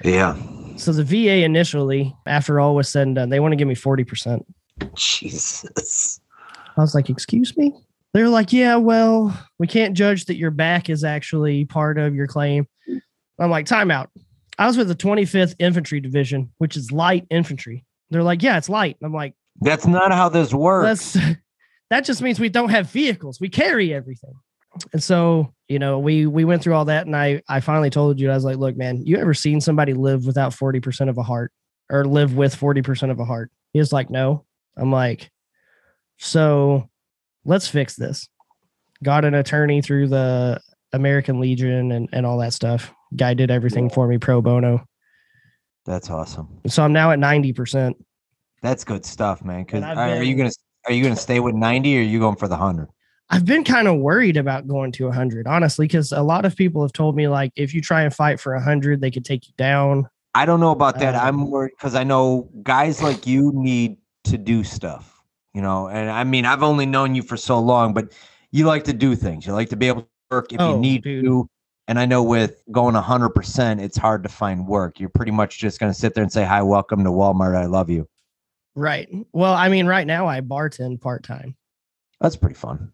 [0.04, 0.36] Yeah.
[0.78, 3.76] so the va initially after all was said and done they want to give me
[3.76, 4.44] 40%
[4.96, 6.20] Jesus.
[6.76, 7.72] I was like, excuse me?
[8.14, 12.26] They're like, yeah, well, we can't judge that your back is actually part of your
[12.28, 12.68] claim.
[13.40, 14.08] I'm like, timeout.
[14.58, 17.86] I was with the 25th Infantry Division, which is light infantry.
[18.10, 18.98] They're like, yeah, it's light.
[19.04, 21.14] I'm like, That's not how this works.
[21.14, 21.28] that's
[21.90, 23.40] that just means we don't have vehicles.
[23.40, 24.34] We carry everything.
[24.92, 28.20] And so, you know, we we went through all that and I I finally told
[28.20, 31.24] you, I was like, look, man, you ever seen somebody live without 40% of a
[31.24, 31.52] heart
[31.90, 33.52] or live with 40% of a heart?
[33.72, 34.46] He was like, no.
[34.76, 35.30] I'm like,
[36.18, 36.90] so
[37.46, 38.28] let's fix this.
[39.04, 40.60] Got an attorney through the
[40.94, 42.92] American Legion and, and all that stuff.
[43.16, 44.86] Guy did everything for me pro bono.
[45.86, 46.62] That's awesome.
[46.68, 47.94] So I'm now at 90%.
[48.64, 49.66] That's good stuff, man.
[49.66, 50.52] Because are you gonna
[50.88, 52.88] are you gonna stay with ninety or are you going for the hundred?
[53.34, 56.84] I've been kind of worried about going to 100, honestly, because a lot of people
[56.84, 59.56] have told me, like, if you try and fight for 100, they could take you
[59.58, 60.08] down.
[60.36, 61.16] I don't know about that.
[61.16, 65.20] Um, I'm worried because I know guys like you need to do stuff,
[65.56, 65.88] you know.
[65.88, 68.14] And I mean, I've only known you for so long, but
[68.52, 69.48] you like to do things.
[69.48, 71.26] You like to be able to work if you Oh, need dude.
[71.26, 71.50] to.
[71.88, 75.00] And I know with going 100%, it's hard to find work.
[75.00, 77.56] You're pretty much just going to sit there and say, Hi, welcome to Walmart.
[77.56, 78.08] I love you.
[78.76, 79.10] Right.
[79.34, 81.56] Well, I mean, right now I bartend part time.
[82.22, 82.93] That's pretty fun.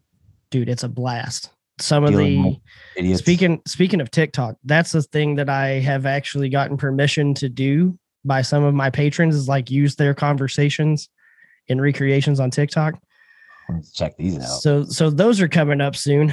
[0.50, 1.50] Dude, it's a blast.
[1.78, 2.58] Some of the
[2.96, 3.20] Idiots.
[3.20, 7.98] speaking speaking of TikTok, that's the thing that I have actually gotten permission to do
[8.24, 11.08] by some of my patrons is like use their conversations
[11.68, 13.00] in recreations on TikTok.
[13.68, 14.60] Let's check these out.
[14.60, 16.32] So so those are coming up soon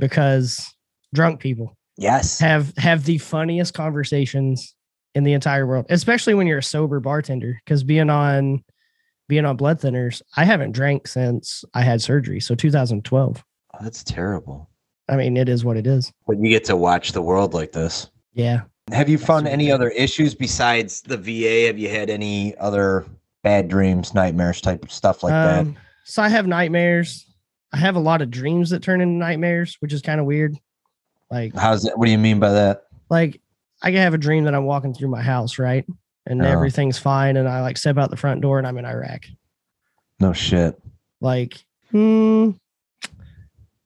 [0.00, 0.74] because
[1.14, 2.38] drunk people yes.
[2.40, 4.74] have have the funniest conversations
[5.14, 7.58] in the entire world, especially when you're a sober bartender.
[7.64, 8.64] Because being on
[9.28, 12.40] being on blood thinners, I haven't drank since I had surgery.
[12.40, 13.44] So 2012.
[13.80, 14.70] That's terrible.
[15.08, 16.12] I mean, it is what it is.
[16.26, 18.08] But you get to watch the world like this.
[18.32, 18.62] Yeah.
[18.92, 21.66] Have you found any other issues besides the VA?
[21.66, 23.06] Have you had any other
[23.42, 25.60] bad dreams, nightmares type of stuff like that?
[25.60, 27.26] Um, So I have nightmares.
[27.72, 30.56] I have a lot of dreams that turn into nightmares, which is kind of weird.
[31.30, 31.98] Like, How's that?
[31.98, 32.82] What do you mean by that?
[33.10, 33.40] like
[33.82, 35.84] I can have a dream that I'm walking through my house, right?
[36.26, 36.50] And Yeah.
[36.50, 37.36] everything's fine.
[37.36, 39.24] And I like step out the front door and I'm in Iraq.
[40.20, 40.80] No shit.
[41.20, 42.50] Like, hmm,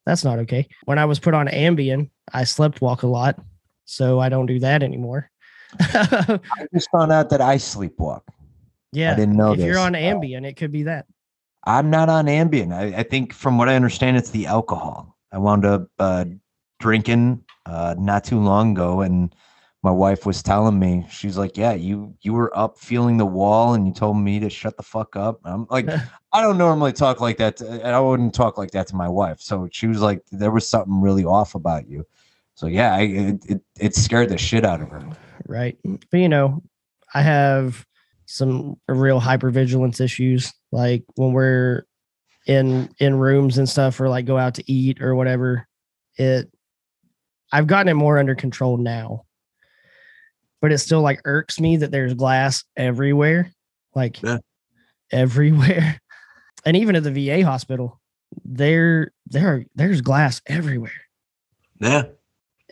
[0.06, 0.68] that's not okay.
[0.84, 3.38] When I was put on Ambien, I slept walk a lot.
[3.84, 5.30] So I don't do that anymore.
[5.80, 6.38] I
[6.72, 8.22] just found out that I sleepwalk.
[8.92, 9.12] yeah.
[9.12, 9.66] I didn't know if this.
[9.66, 11.06] you're on Uh, Ambien, it could be that.
[11.64, 12.72] I'm not on Ambien.
[12.72, 15.16] I, I think, from what I understand, it's the alcohol.
[15.32, 16.24] I wound up uh,
[16.78, 19.34] drinking uh, not too long ago, and
[19.82, 23.74] my wife was telling me, she's like, "Yeah, you you were up feeling the wall,
[23.74, 25.88] and you told me to shut the fuck up." I'm like,
[26.32, 29.08] I don't normally talk like that, to, and I wouldn't talk like that to my
[29.08, 29.40] wife.
[29.40, 32.06] So she was like, "There was something really off about you."
[32.54, 35.02] So yeah, I, it, it it scared the shit out of her.
[35.46, 35.78] right?
[35.84, 36.62] But you know,
[37.14, 37.86] I have
[38.26, 40.52] some real hypervigilance issues.
[40.72, 41.84] Like when we're
[42.46, 45.66] in in rooms and stuff, or like go out to eat or whatever.
[46.16, 46.50] It,
[47.52, 49.24] I've gotten it more under control now,
[50.60, 53.50] but it still like irks me that there's glass everywhere,
[53.94, 54.38] like Yeah.
[55.12, 56.00] everywhere,
[56.64, 58.00] and even at the VA hospital,
[58.44, 60.92] there there there's glass everywhere
[61.80, 62.04] Yeah,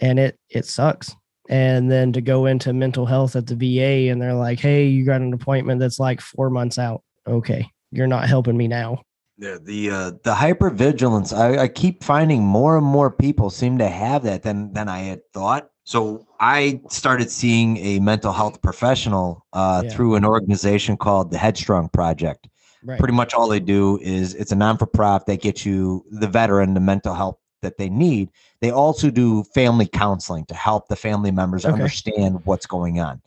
[0.01, 1.15] and it it sucks.
[1.51, 5.05] And then to go into mental health at the VA and they're like, "Hey, you
[5.07, 9.01] got an appointment that's like 4 months out." Okay, you're not helping me now.
[9.39, 11.33] Yeah, the uh, the hypervigilance.
[11.37, 14.99] I, I keep finding more and more people seem to have that than than I
[15.01, 15.71] had thought.
[15.89, 19.89] So I started seeing a mental health professional uh, Yeah.
[19.91, 22.47] through an organization called the Headstrong Project.
[22.83, 22.99] Right.
[22.99, 25.27] Pretty much all they do is it's a non for profit.
[25.27, 28.29] They get you the veteran the mental help that they need.
[28.61, 31.73] They also do family counseling to help the family members Okay.
[31.73, 33.23] understand what's going on.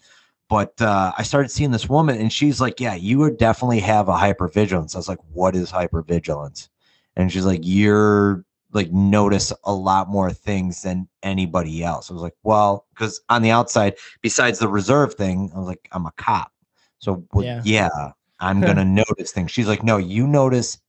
[0.48, 4.08] But uh, I started seeing this woman, and she's like, "Yeah, you would definitely have
[4.08, 6.70] a hypervigilance." I was like, "What is hypervigilance?"
[7.16, 12.24] And she's like, "You're like notice a lot more things than anybody else." I was
[12.24, 16.12] like, "Well, because on the outside, besides the reserve thing, I was like, I'm a
[16.18, 16.52] cop,
[17.00, 17.62] so well, Yeah.
[17.64, 18.12] yeah.
[18.40, 20.80] I'm gonna notice things." She's like, "No, you notice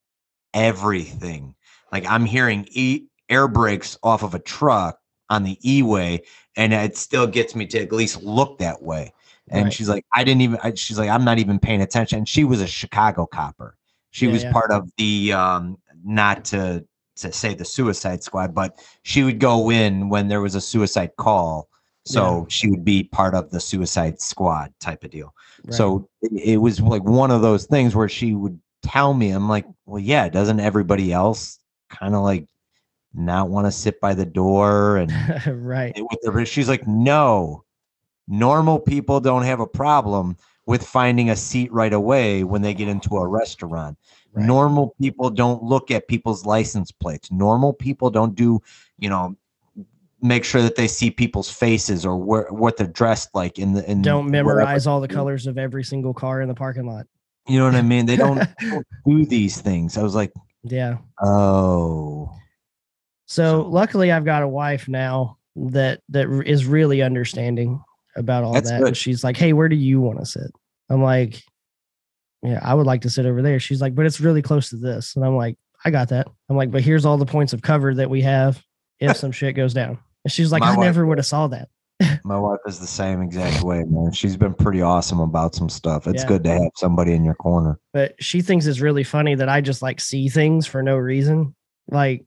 [0.55, 1.55] everything.
[1.93, 4.99] Like I'm hearing e- air brakes off of a truck
[5.31, 6.23] on the e-way,
[6.57, 9.13] and it still gets me to at least look that way."
[9.51, 9.73] And Right.
[9.73, 12.19] she's like, I didn't even, I, she's like, I'm not even paying attention.
[12.19, 13.77] And she was a Chicago copper.
[14.11, 14.53] She Yeah, was yeah.
[14.53, 16.87] part of the, um, not to, to
[17.31, 21.69] say the suicide squad, but she would go in when there was a suicide call.
[22.05, 25.33] So she would be part of the suicide squad type of deal.
[25.65, 25.73] Right.
[25.75, 29.49] So it, it was like one of those things where she would tell me, I'm
[29.49, 32.49] like, well, yeah, doesn't everybody else kind of like
[33.15, 35.13] not want to sit by the door and
[35.47, 35.95] right.
[36.23, 37.63] the she's like no
[38.27, 42.89] normal people don't have a problem with finding a seat right away when they get
[42.89, 43.99] into a restaurant
[44.35, 44.47] Right.
[44.47, 48.63] normal people don't look at people's license plates normal people don't do
[48.99, 49.37] you know
[50.23, 53.91] make sure that they see people's faces or where what they're dressed like in the
[53.91, 57.07] in Don't memorize all the colors of every single car in the parking lot.
[57.47, 60.97] you know what i mean they don't, don't do these things i was like Yeah.
[61.21, 62.31] oh
[63.27, 67.83] So So- luckily I've got a wife now that that is really understanding
[68.17, 68.65] about all that.
[68.65, 68.89] good.
[68.89, 70.51] And she's like, "Hey, where do you want to sit?"
[70.91, 71.43] I'm like,
[72.43, 74.77] "Yeah, I would like to sit over there." She's like, "But it's really close to
[74.77, 77.63] this." And I'm like, "I got that." I'm like, "But here's all the points of
[77.63, 78.63] cover that we have
[79.01, 81.47] if some shit goes down." And she's like, My "I wife never would have saw
[81.49, 81.69] that."
[82.25, 86.09] my wife is the same exact way man she's been pretty awesome about some stuff
[86.09, 86.29] it's Yeah.
[86.29, 89.61] good to have somebody in your corner But she thinks it's really funny that I
[89.61, 91.55] just like see things for no reason.
[91.89, 92.25] Like,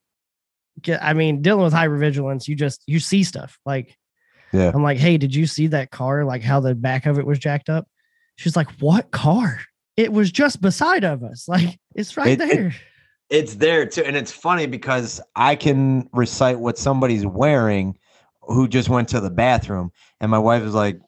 [1.01, 3.57] I mean, dealing with hypervigilance, you just you see stuff.
[3.65, 3.97] Like,
[4.53, 4.71] Yeah.
[4.73, 6.23] I'm like, hey, did you see that car?
[6.23, 7.87] Like how the back of it was jacked up?
[8.37, 9.59] She's like, what car?
[9.97, 11.47] It was just beside of us.
[11.49, 12.75] Like it's right It- it- there.
[13.31, 17.97] It's there too, and it's funny because I can recite what somebody's wearing
[18.41, 19.91] who just went to the bathroom,
[20.21, 20.99] and my wife is like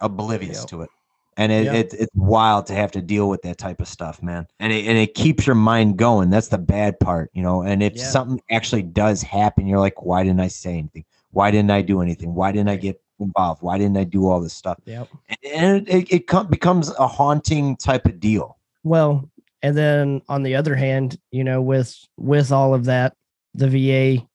[0.00, 0.90] oblivious to it.
[1.36, 4.46] And it, it, it's wild to have to deal with that type of stuff, man.
[4.58, 6.30] And it, and it keeps your mind going.
[6.30, 7.62] That's the bad part, you know.
[7.62, 8.04] And if Yeah.
[8.06, 11.04] something actually does happen, you're like, why didn't I say anything?
[11.30, 12.34] Why didn't I do anything?
[12.34, 13.62] Why didn't I get involved?
[13.62, 14.78] Why didn't I do all this stuff?
[14.84, 15.08] Yep.
[15.52, 18.58] And it, it, it com- becomes a haunting type of deal.
[18.84, 19.28] Well,
[19.62, 23.14] and then on the other hand, you know, with with all of that,
[23.54, 24.26] the VA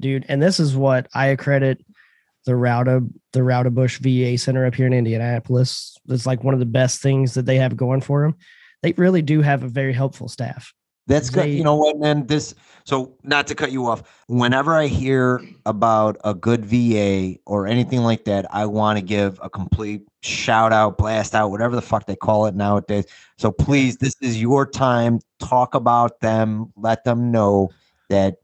[0.00, 1.84] dude, and this is what I accredit
[2.44, 5.96] the Rauda the Roudebush VA Center up here in Indianapolis.
[6.08, 8.36] It's like one of the best things that they have going for them.
[8.82, 10.72] They really do have a very helpful staff.
[11.06, 11.48] That's good.
[11.50, 12.26] You know what, man?
[12.26, 12.54] This
[12.84, 14.02] so not to cut you off.
[14.28, 19.38] Whenever I hear about a good VA or anything like that, I want to give
[19.42, 23.04] a complete shout out, blast out, whatever the fuck they call it nowadays.
[23.38, 27.70] So please, this is your time talk about them, let them know
[28.08, 28.36] that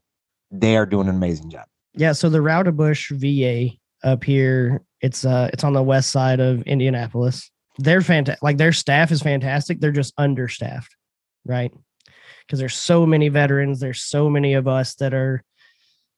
[0.51, 1.65] they are doing an amazing job.
[1.93, 6.61] Yeah, so the Roudebush VA up here, it's uh it's on the west side of
[6.63, 7.49] Indianapolis.
[7.77, 8.43] They're fantastic.
[8.43, 9.79] Like their staff is fantastic.
[9.79, 10.95] They're just understaffed,
[11.45, 11.71] right?
[12.45, 13.79] Because there's so many veterans.
[13.79, 15.43] There's so many of us that are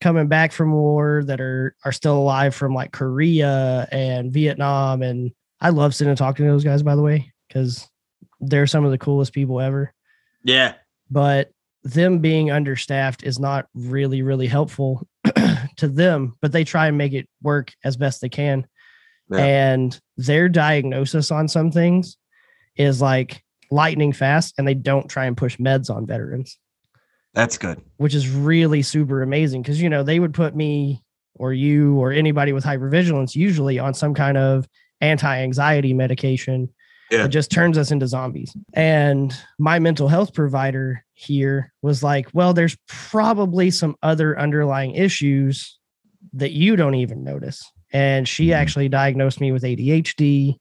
[0.01, 5.01] coming back from war that are are still alive from like Korea and Vietnam.
[5.01, 7.87] And I love sitting and talking to those guys, by the way, because
[8.39, 9.93] they're some of the coolest people ever.
[10.43, 10.73] Yeah.
[11.09, 11.51] But
[11.83, 15.07] them being understaffed is not really, really helpful
[15.77, 18.67] to them, but they try and make it work as best they can.
[19.29, 19.37] Yeah.
[19.37, 22.17] And their diagnosis on some things
[22.75, 26.57] is like lightning fast, and they don't try and push meds on veterans,
[27.33, 27.81] That's good.
[27.97, 31.03] which is really super amazing because, you know, they would put me
[31.35, 34.67] or you or anybody with hypervigilance usually on some kind of
[35.01, 36.69] anti anxiety medication
[37.11, 37.25] Yeah.
[37.25, 38.55] it just turns us into zombies.
[38.73, 45.77] And my mental health provider here was like, well, there's probably some other underlying issues
[46.33, 47.63] that you don't even notice.
[47.93, 48.55] And she Mhm.
[48.55, 50.57] actually diagnosed me with ADHD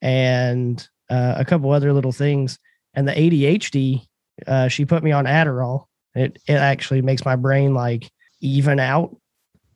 [0.00, 2.58] and uh, a couple other little things.
[2.94, 4.02] And the ADHD,
[4.46, 5.84] uh, she put me on Adderall.
[6.14, 9.16] It, it actually makes my brain like even out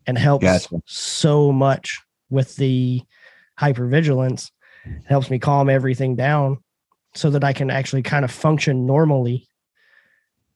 [0.06, 0.82] and helps Gotcha.
[0.86, 3.02] so much with the
[3.60, 4.50] hypervigilance
[4.84, 6.58] it helps me calm everything down
[7.14, 9.46] so that I can actually kind of function normally.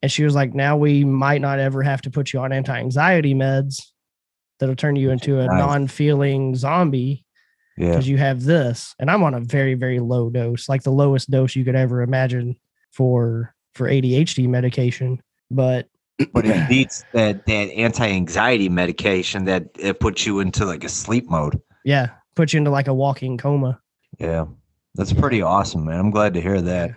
[0.03, 2.77] And she was like, now we might not ever have to put you on anti
[2.77, 3.83] anxiety meds
[4.59, 5.59] that'll turn you into a Nice.
[5.59, 7.24] non feeling zombie
[7.77, 7.91] Yeah.
[7.91, 8.95] because you have this.
[8.99, 12.03] And I'm on a very, very low dose, like the lowest dose you could ever
[12.03, 12.57] imagine
[12.93, 15.22] for for ADHD medication.
[15.51, 15.89] But
[16.33, 21.29] But it beats that that anti-anxiety medication that it puts you into like a sleep
[21.29, 21.61] mode.
[21.85, 23.81] yeah, put you into like a walking coma.
[24.18, 24.47] Yeah.
[24.95, 25.99] That's pretty awesome, man.
[26.01, 26.93] I'm glad to hear that.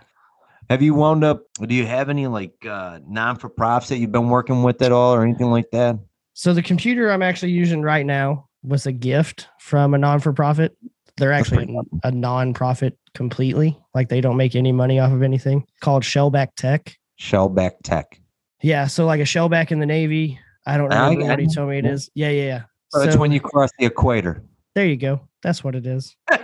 [0.69, 4.11] Have you wound up do you have any like uh non for profits that you've
[4.13, 5.97] been working with at all or anything like that?
[6.33, 10.33] So the computer I'm actually using right now was a gift from a non for
[10.33, 10.75] profit.
[11.17, 13.77] They're actually a non profit completely.
[13.93, 15.65] Like they don't make any money off of anything.
[15.81, 16.97] Called Shellback Tech.
[17.19, 18.19] Shellback Tech.
[18.61, 20.39] Yeah, so like a shellback in the Navy.
[20.65, 21.53] I don't remember I what he know.
[21.53, 22.09] told me it is.
[22.13, 22.29] Yeah.
[22.29, 22.61] Yeah, yeah, yeah.
[22.89, 24.43] So that's when you cross the equator.
[24.75, 25.21] There you go.
[25.43, 26.15] That's what it is.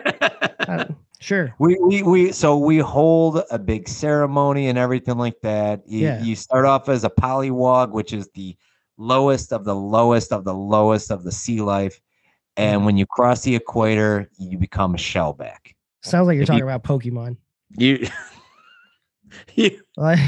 [0.68, 0.86] Uh,
[1.20, 1.53] sure.
[1.59, 5.84] we, we we so we hold a big ceremony and everything like that.
[5.86, 6.24] You, Yeah.
[6.24, 8.57] you start off as a polywog, which is the
[8.97, 12.01] lowest of the lowest of the lowest of the sea life.
[12.58, 15.74] And when you cross the equator, you become a shellback.
[16.03, 17.38] Sounds like you're If talking you- about Pokemon.
[17.78, 18.08] You
[19.56, 20.20] you Like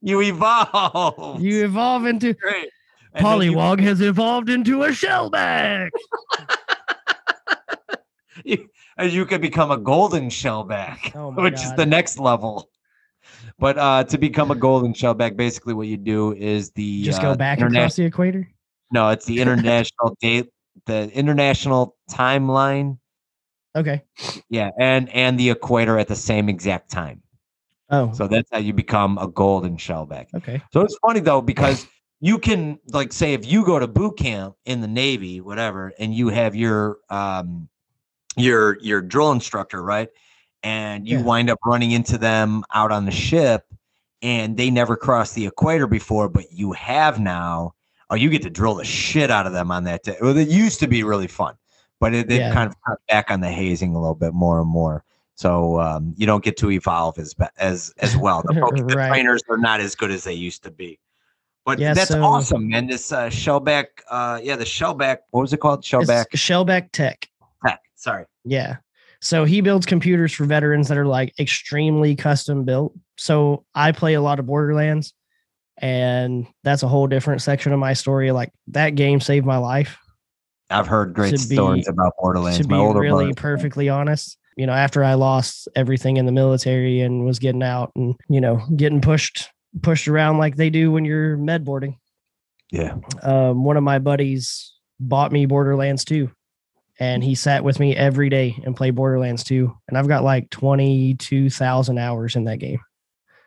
[0.00, 1.40] you evolve.
[1.40, 2.70] you evolve into Great.
[3.14, 5.90] And then you- Polywog has evolved into a shellback.
[8.44, 12.68] you, and you can become a golden shellback, Oh which is the next level.
[13.58, 17.32] But uh, to become a golden shellback, basically what you do is the Just uh,
[17.32, 18.48] go back interna- across the equator.
[18.90, 20.50] No, it's the international date,
[20.90, 22.98] the international timeline.
[23.76, 24.02] Okay.
[24.48, 27.22] Yeah, and and the equator at the same exact time.
[27.90, 30.26] Oh, So that's how you become a golden shellback.
[30.34, 30.60] okay.
[30.72, 31.86] So it's funny though because
[32.20, 36.14] you can like say if you go to boot camp in the Navy, whatever, and
[36.14, 37.68] you have your um
[38.36, 40.08] your your drill instructor, right?
[40.62, 41.22] And you Yeah.
[41.24, 43.64] wind up running into them out on the ship
[44.22, 47.74] and they never crossed the equator before, but you have now.
[48.10, 50.16] Oh, you get to drill the shit out of them on that day.
[50.20, 51.54] Well, it used to be really fun,
[52.00, 52.52] but it, they've Yeah.
[52.52, 55.04] kind of cut back on the hazing a little bit more and more.
[55.36, 58.42] So um, you don't get to evolve as as as well.
[58.44, 58.60] The, the
[58.96, 59.08] Right.
[59.08, 60.98] trainers are not as good as they used to be.
[61.64, 62.86] But Yeah, that's so- awesome, man.
[62.88, 65.18] This uh, shellback, uh, yeah, the shellback.
[65.30, 65.82] What was it called?
[65.84, 67.28] Shellback Shellback Tech.
[67.64, 67.80] Tech.
[67.94, 68.24] Sorry.
[68.44, 68.76] Yeah.
[69.22, 72.94] So he builds computers for veterans that are like extremely custom built.
[73.16, 75.12] So I play a lot of Borderlands,
[75.80, 78.30] and that's a whole different section of my story.
[78.32, 79.98] Like that game saved my life.
[80.70, 82.58] I've heard great To be- stories about Borderlands.
[82.58, 83.00] to be really
[83.32, 87.62] brother- perfectly honest, you know, after I lost everything in the military and was getting
[87.62, 89.48] out and you know getting pushed
[89.82, 91.98] pushed around like they do when you're med boarding.
[92.72, 92.94] Yeah.
[93.22, 96.30] um, one of my buddies bought me Borderlands 2
[97.00, 100.50] and he sat with me every day and played Borderlands 2 and I've got like
[100.50, 102.78] 22,000 hours in that game.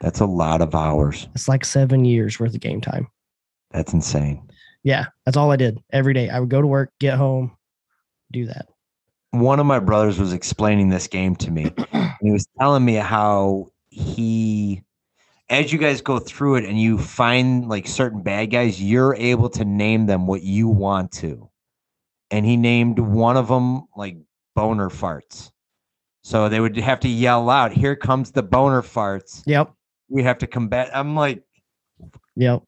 [0.02, 1.28] That's a lot of hours.
[1.34, 3.08] It's like 7 years worth of game time.
[3.72, 4.50] That's insane.
[4.84, 6.30] Yeah, that's all I did every day.
[6.30, 7.56] I would go to work, get home,
[8.32, 8.68] do that.
[9.32, 11.72] One of my brothers was explaining this game to me.
[12.22, 14.84] he was telling me how he
[15.50, 19.50] as you guys go through it and you find like certain bad guys, you're able
[19.50, 21.50] to name them what you want to.
[22.32, 24.18] And he named one of them like
[24.56, 25.52] boner farts.
[26.24, 29.74] So they would have to yell out, "Here comes the boner farts." Yep.
[30.14, 30.91] We have to combat.
[30.93, 31.43] I'm like,
[32.36, 32.61] Yep.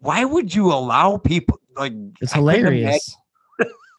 [0.00, 1.92] why would you allow people like?
[2.20, 3.16] It's I hilarious.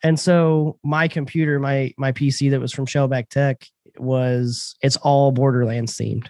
[0.04, 3.66] and so my computer, my my PC that was from Shellback Tech
[3.98, 6.28] was it's all Borderlands themed.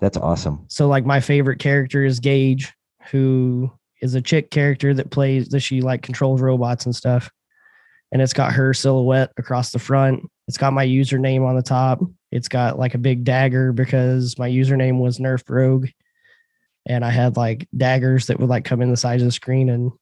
[0.00, 0.66] That's awesome.
[0.68, 2.68] So like my favorite character is Gaige,
[3.10, 3.70] who
[4.02, 7.30] is a chick character that plays that she like controls robots and stuff.
[8.12, 10.22] And it's got her silhouette across the front.
[10.48, 12.00] It's got my username on the top.
[12.30, 15.88] It's got like a big dagger because my username was Nerf Rogue.
[16.86, 19.68] And I had like daggers that would like come in the size of the screen
[19.68, 19.92] and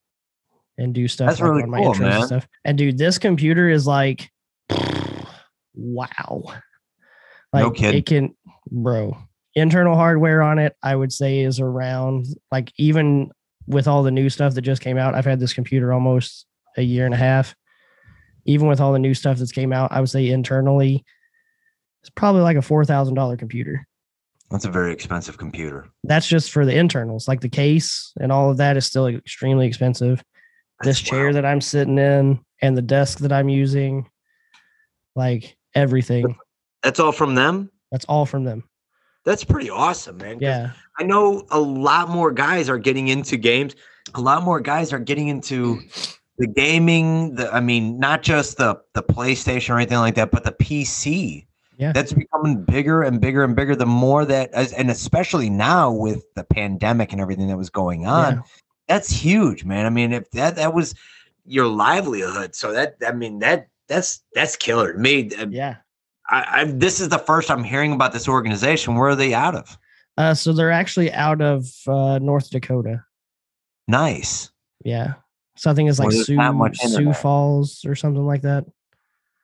[0.76, 2.12] and do stuff That's like really on my cool, man.
[2.12, 2.48] and stuff.
[2.64, 4.30] And dude, this computer is like
[5.74, 6.44] wow.
[7.52, 8.36] Like No it can
[8.70, 9.16] bro.
[9.54, 13.32] Internal hardware on it, I would say is around like even
[13.66, 15.14] with all the new stuff that just came out.
[15.14, 17.54] I've had this computer almost a year and a half.
[18.44, 21.04] Even with all the new stuff that's came out, I would say internally
[22.03, 23.86] it's probably like a four thousand dollar computer.
[24.51, 25.88] That's a very expensive computer.
[26.05, 27.28] That's just for the internals.
[27.28, 30.22] Like the case and all of that is still extremely expensive.
[30.82, 31.36] this That's chair wild.
[31.36, 34.09] that I'm sitting in and the desk that I'm using,
[35.14, 36.36] like everything.
[36.82, 37.70] That's all from them.
[37.92, 38.64] That's all from them.
[39.24, 40.38] That's pretty awesome, man.
[40.40, 40.70] Yeah.
[40.99, 43.74] I know a lot more guys are getting into games.
[44.14, 45.82] A lot more guys are getting into
[46.38, 47.34] the gaming.
[47.34, 51.47] The I mean, not just the the PlayStation or anything like that, but the PC.
[51.78, 51.92] Yeah.
[51.92, 53.76] That's becoming bigger and bigger and bigger.
[53.76, 58.04] The more that, as, and especially now with the pandemic and everything that was going
[58.04, 58.42] on, Yeah.
[58.88, 59.86] that's huge, man.
[59.86, 60.94] I mean, if that that was
[61.46, 65.30] your livelihood, so that I mean that that's that's killer to me.
[65.38, 65.76] Uh, Yeah.
[66.28, 68.96] I, I this is the first I'm hearing about this organization.
[68.96, 69.78] Where are they out of?
[70.16, 73.04] Uh, so they're actually out of uh, North Dakota.
[73.86, 74.50] Nice.
[74.84, 75.14] Yeah.
[75.56, 77.12] Something is like Well, Sioux, Sioux.
[77.12, 78.64] Falls or something like that.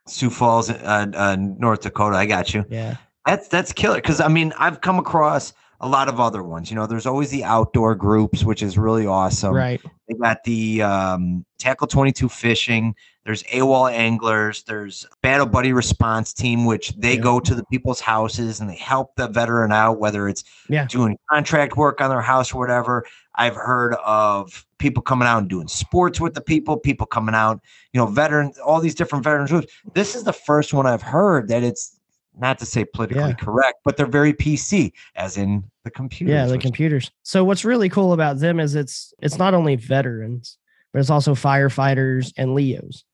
[0.06, 2.16] Sioux Falls, uh, uh, North Dakota.
[2.16, 2.64] I got you.
[2.68, 2.96] Yeah.
[3.26, 3.96] That's that's killer.
[3.96, 6.70] Because I mean, I've come across a lot of other ones.
[6.70, 9.54] You know, there's always the outdoor groups, which is really awesome.
[9.54, 9.80] right.
[10.08, 12.94] They got the um, Tackle 22 Fishing.
[13.24, 14.62] There's AWOL Anglers.
[14.64, 17.20] There's Battle Buddy Response Team, which they Yeah.
[17.22, 20.84] go to the people's houses and they help the veteran out, whether it's Yeah.
[20.86, 23.04] doing contract work on their house or whatever.
[23.36, 27.60] I've heard of people coming out and doing sports with the people, people coming out,
[27.92, 29.72] you know, veterans, all these different veterans groups.
[29.94, 31.98] This is the first one I've heard that it's
[32.38, 33.32] not to say politically Yeah.
[33.34, 36.32] correct, but they're very PC, as in the computers.
[36.32, 37.10] Yeah, the computers.
[37.22, 40.58] So what's really cool about them is it's it's not only veterans,
[40.92, 43.04] but it's also firefighters and Leos.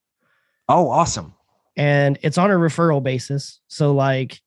[0.68, 1.34] oh, awesome.
[1.76, 3.60] and it's on a referral basis.
[3.68, 4.40] So like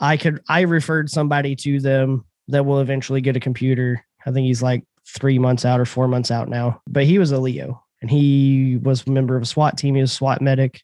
[0.00, 4.04] I could I referred somebody to them that will eventually get a computer.
[4.26, 4.84] I think he's like
[5.16, 6.80] 3 months out or 4 months out now.
[6.86, 10.00] But he was a Leo and he was a member of a SWAT team, he
[10.00, 10.82] was a SWAT medic.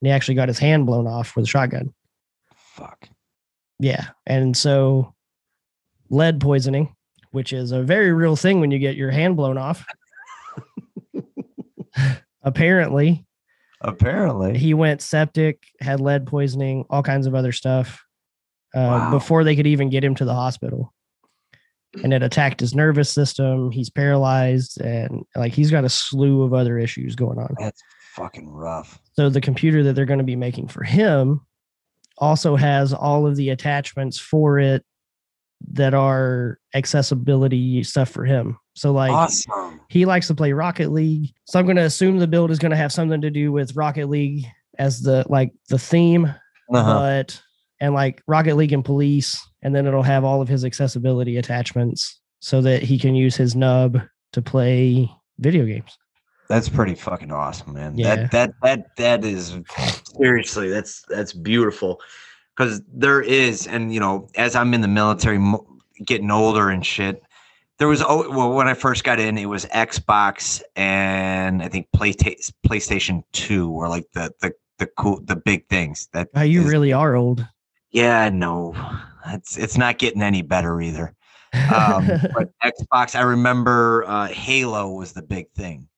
[0.00, 1.94] And he actually got his hand blown off with a shotgun.
[2.54, 3.08] Fuck.
[3.78, 4.08] Yeah.
[4.26, 5.14] And so
[6.10, 6.94] lead poisoning,
[7.30, 9.86] which is a very real thing when you get your hand blown off.
[12.42, 13.24] Apparently,
[13.80, 14.56] Apparently.
[14.58, 18.04] he went septic, had lead poisoning, all kinds of other stuff
[18.74, 19.10] uh, Wow.
[19.10, 20.92] before they could even get him to the hospital.
[22.02, 23.70] And it attacked his nervous system.
[23.70, 27.54] He's paralyzed, and like he's got a slew of other issues going on.
[27.58, 27.82] That's
[28.14, 29.00] fucking rough.
[29.14, 31.40] So the computer that they're going to be making for him
[32.18, 34.84] also has all of the attachments for it
[35.72, 38.58] that are accessibility stuff for him.
[38.74, 39.80] So like awesome.
[39.88, 41.32] he likes to play Rocket League.
[41.46, 43.74] So I'm going to assume the build is going to have something to do with
[43.74, 44.44] Rocket League
[44.78, 46.98] as the like the theme, Uh-huh.
[46.98, 47.42] but
[47.80, 52.20] and like Rocket League and Police, and then it'll have all of his accessibility attachments
[52.38, 54.00] so that he can use his nub
[54.32, 55.10] to play
[55.40, 55.98] video games.
[56.48, 57.98] That's pretty fucking awesome, man.
[57.98, 58.14] Yeah.
[58.14, 59.58] That that that that is
[60.16, 62.00] seriously that's that's beautiful
[62.56, 65.40] because there is, and you know, as I'm in the military,
[66.04, 67.20] getting older and shit.
[67.78, 71.88] There was oh well when I first got in, it was Xbox and I think
[71.94, 76.08] PlayStation PlayStation Two were like the the the cool the big things.
[76.12, 77.44] That Wow, you is- really are old.
[77.90, 78.72] yeah no,
[79.28, 81.14] it's it's not getting any better either.
[81.74, 85.88] um, but Xbox, I remember uh, Halo was the big thing.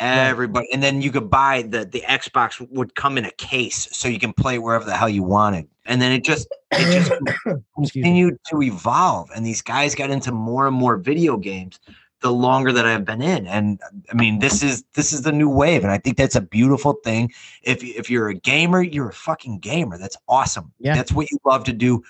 [0.00, 4.08] Everybody, and then you could buy the the Xbox would come in a case, so
[4.08, 5.68] you can play wherever the hell you wanted.
[5.86, 7.12] And then it just it just
[7.76, 11.78] continued to evolve, and these guys got into more and more video games
[12.24, 13.46] the longer that I've been in.
[13.46, 13.78] And
[14.10, 16.94] I mean, this is this is the new wave, and I think that's a beautiful
[17.04, 17.30] thing.
[17.62, 19.98] If if you're a gamer, you're a fucking gamer.
[19.98, 20.72] That's awesome.
[20.80, 20.94] Yeah.
[20.96, 22.02] that's what you love to do.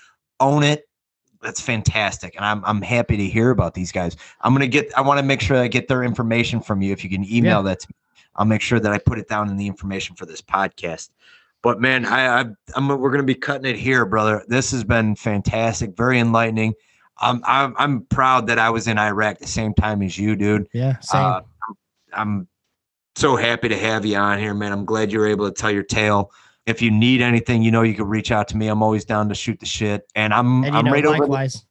[0.45, 0.87] Own it.
[1.41, 4.17] That's fantastic, and I'm I'm happy to hear about these guys.
[4.41, 4.97] I'm gonna get.
[4.97, 6.93] I want to make sure I get their information from you.
[6.93, 7.95] If you can email that to me,
[8.37, 11.11] I'll make sure that I put it down in the information for this podcast.
[11.63, 12.45] But man, I, I
[12.77, 14.45] I'm we're gonna be cutting it here, brother.
[14.49, 16.75] This has been fantastic, very enlightening.
[17.19, 20.69] I'm I'm I'm proud that I was in Iraq the same time as you, dude.
[20.73, 21.23] Yeah, same.
[21.23, 21.41] Uh,
[22.13, 22.49] I'm
[23.17, 24.73] so happy to have you on here, man.
[24.73, 26.31] I'm glad you're able to tell your tale.
[26.67, 28.69] If you need anything, you know you can reach out to me.
[28.69, 30.07] I'm always down to shoot the shit.
[30.15, 31.19] And I'm and I'm know, right over.
[31.19, 31.65] likewise.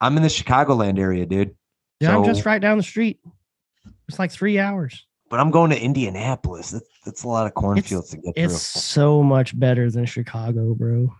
[0.00, 1.54] I'm in the Chicagoland area, dude.
[2.00, 3.20] Yeah, I'm just right down the street.
[4.08, 5.06] It's like three hours.
[5.30, 6.70] But I'm going to Indianapolis.
[6.72, 8.80] That's, that's a lot of cornfields to get It's through.
[8.82, 11.12] so much better than Chicago, bro.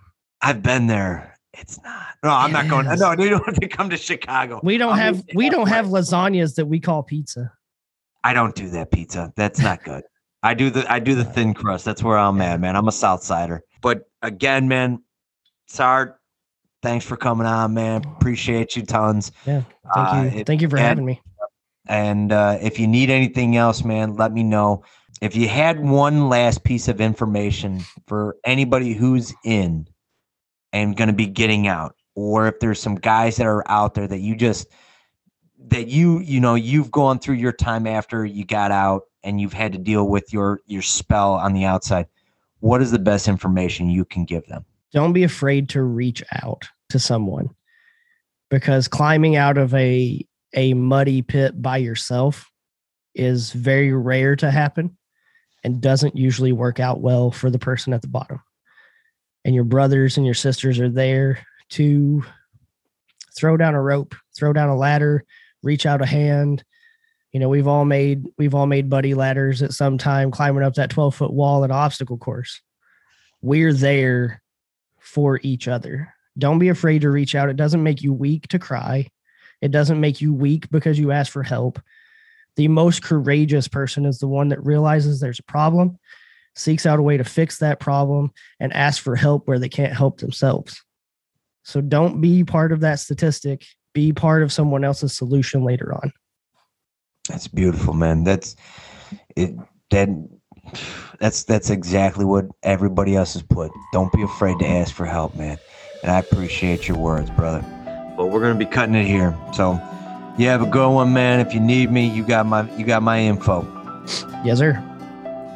[0.42, 1.38] I've been there.
[1.54, 2.06] It's not.
[2.22, 2.86] No, I'm It not going.
[2.86, 3.00] is.
[3.00, 4.60] No, you don't have to come to Chicago.
[4.62, 7.52] We don't I'm have we don't have lasagnas that we call pizza.
[8.24, 9.32] I don't do that pizza.
[9.36, 10.02] That's not good.
[10.42, 11.84] I do the I do the thin crust.
[11.84, 12.76] That's where I'm at, man.
[12.76, 13.62] I'm a South Sider.
[13.80, 15.02] But again, man,
[15.68, 16.14] Sard,
[16.82, 18.02] thanks for coming on, man.
[18.16, 19.32] Appreciate you tons.
[19.46, 19.62] Yeah.
[19.94, 20.44] Thank Uh, you.
[20.44, 21.20] Thank you for and- having me.
[21.88, 24.84] And uh, if you need anything else, man, let me know.
[25.20, 29.88] If you had one last piece of information for anybody who's in
[30.72, 34.06] and going to be getting out, or if there's some guys that are out there
[34.06, 34.68] that you just
[35.68, 39.52] that you you know you've gone through your time after you got out and you've
[39.52, 42.06] had to deal with your your spell on the outside,
[42.60, 44.64] what is the best information you can give them?
[44.92, 47.50] Don't be afraid to reach out to someone
[48.50, 52.50] because climbing out of a a muddy pit by yourself
[53.14, 54.96] is very rare to happen
[55.64, 58.40] and doesn't usually work out well for the person at the bottom.
[59.44, 61.38] And your brothers and your sisters are there
[61.70, 62.24] to
[63.36, 65.24] throw down a rope, throw down a ladder,
[65.62, 66.64] reach out a hand.
[67.32, 70.74] You know, we've all made we've all made buddy ladders at some time climbing up
[70.74, 72.60] that 12 foot wall at an obstacle course.
[73.40, 74.42] We're there
[74.98, 76.14] for each other.
[76.38, 77.48] Don't be afraid to reach out.
[77.48, 79.08] It doesn't make you weak to cry.
[79.60, 81.80] It doesn't make you weak because you ask for help.
[82.56, 85.98] The most courageous person is the one that realizes there's a problem,
[86.54, 89.94] seeks out a way to fix that problem, and asks for help where they can't
[89.94, 90.82] help themselves.
[91.62, 93.64] So don't be part of that statistic.
[93.94, 96.12] Be part of someone else's solution later on.
[97.28, 98.24] That's beautiful, man.
[98.24, 98.56] That's
[99.36, 99.54] it.
[99.90, 100.08] That
[101.18, 103.70] that's that's exactly what everybody else has put.
[103.92, 105.58] Don't be afraid to ask for help, man.
[106.02, 107.64] And I appreciate your words, brother.
[108.16, 109.36] But we're gonna be cutting it here.
[109.52, 109.72] So
[110.38, 111.40] you have a good one, man.
[111.40, 113.62] If you need me, you got my you got my info.
[114.44, 114.82] Yes, sir.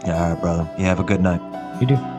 [0.04, 0.68] All right, brother.
[0.78, 1.40] You have a good night.
[1.80, 2.15] You do.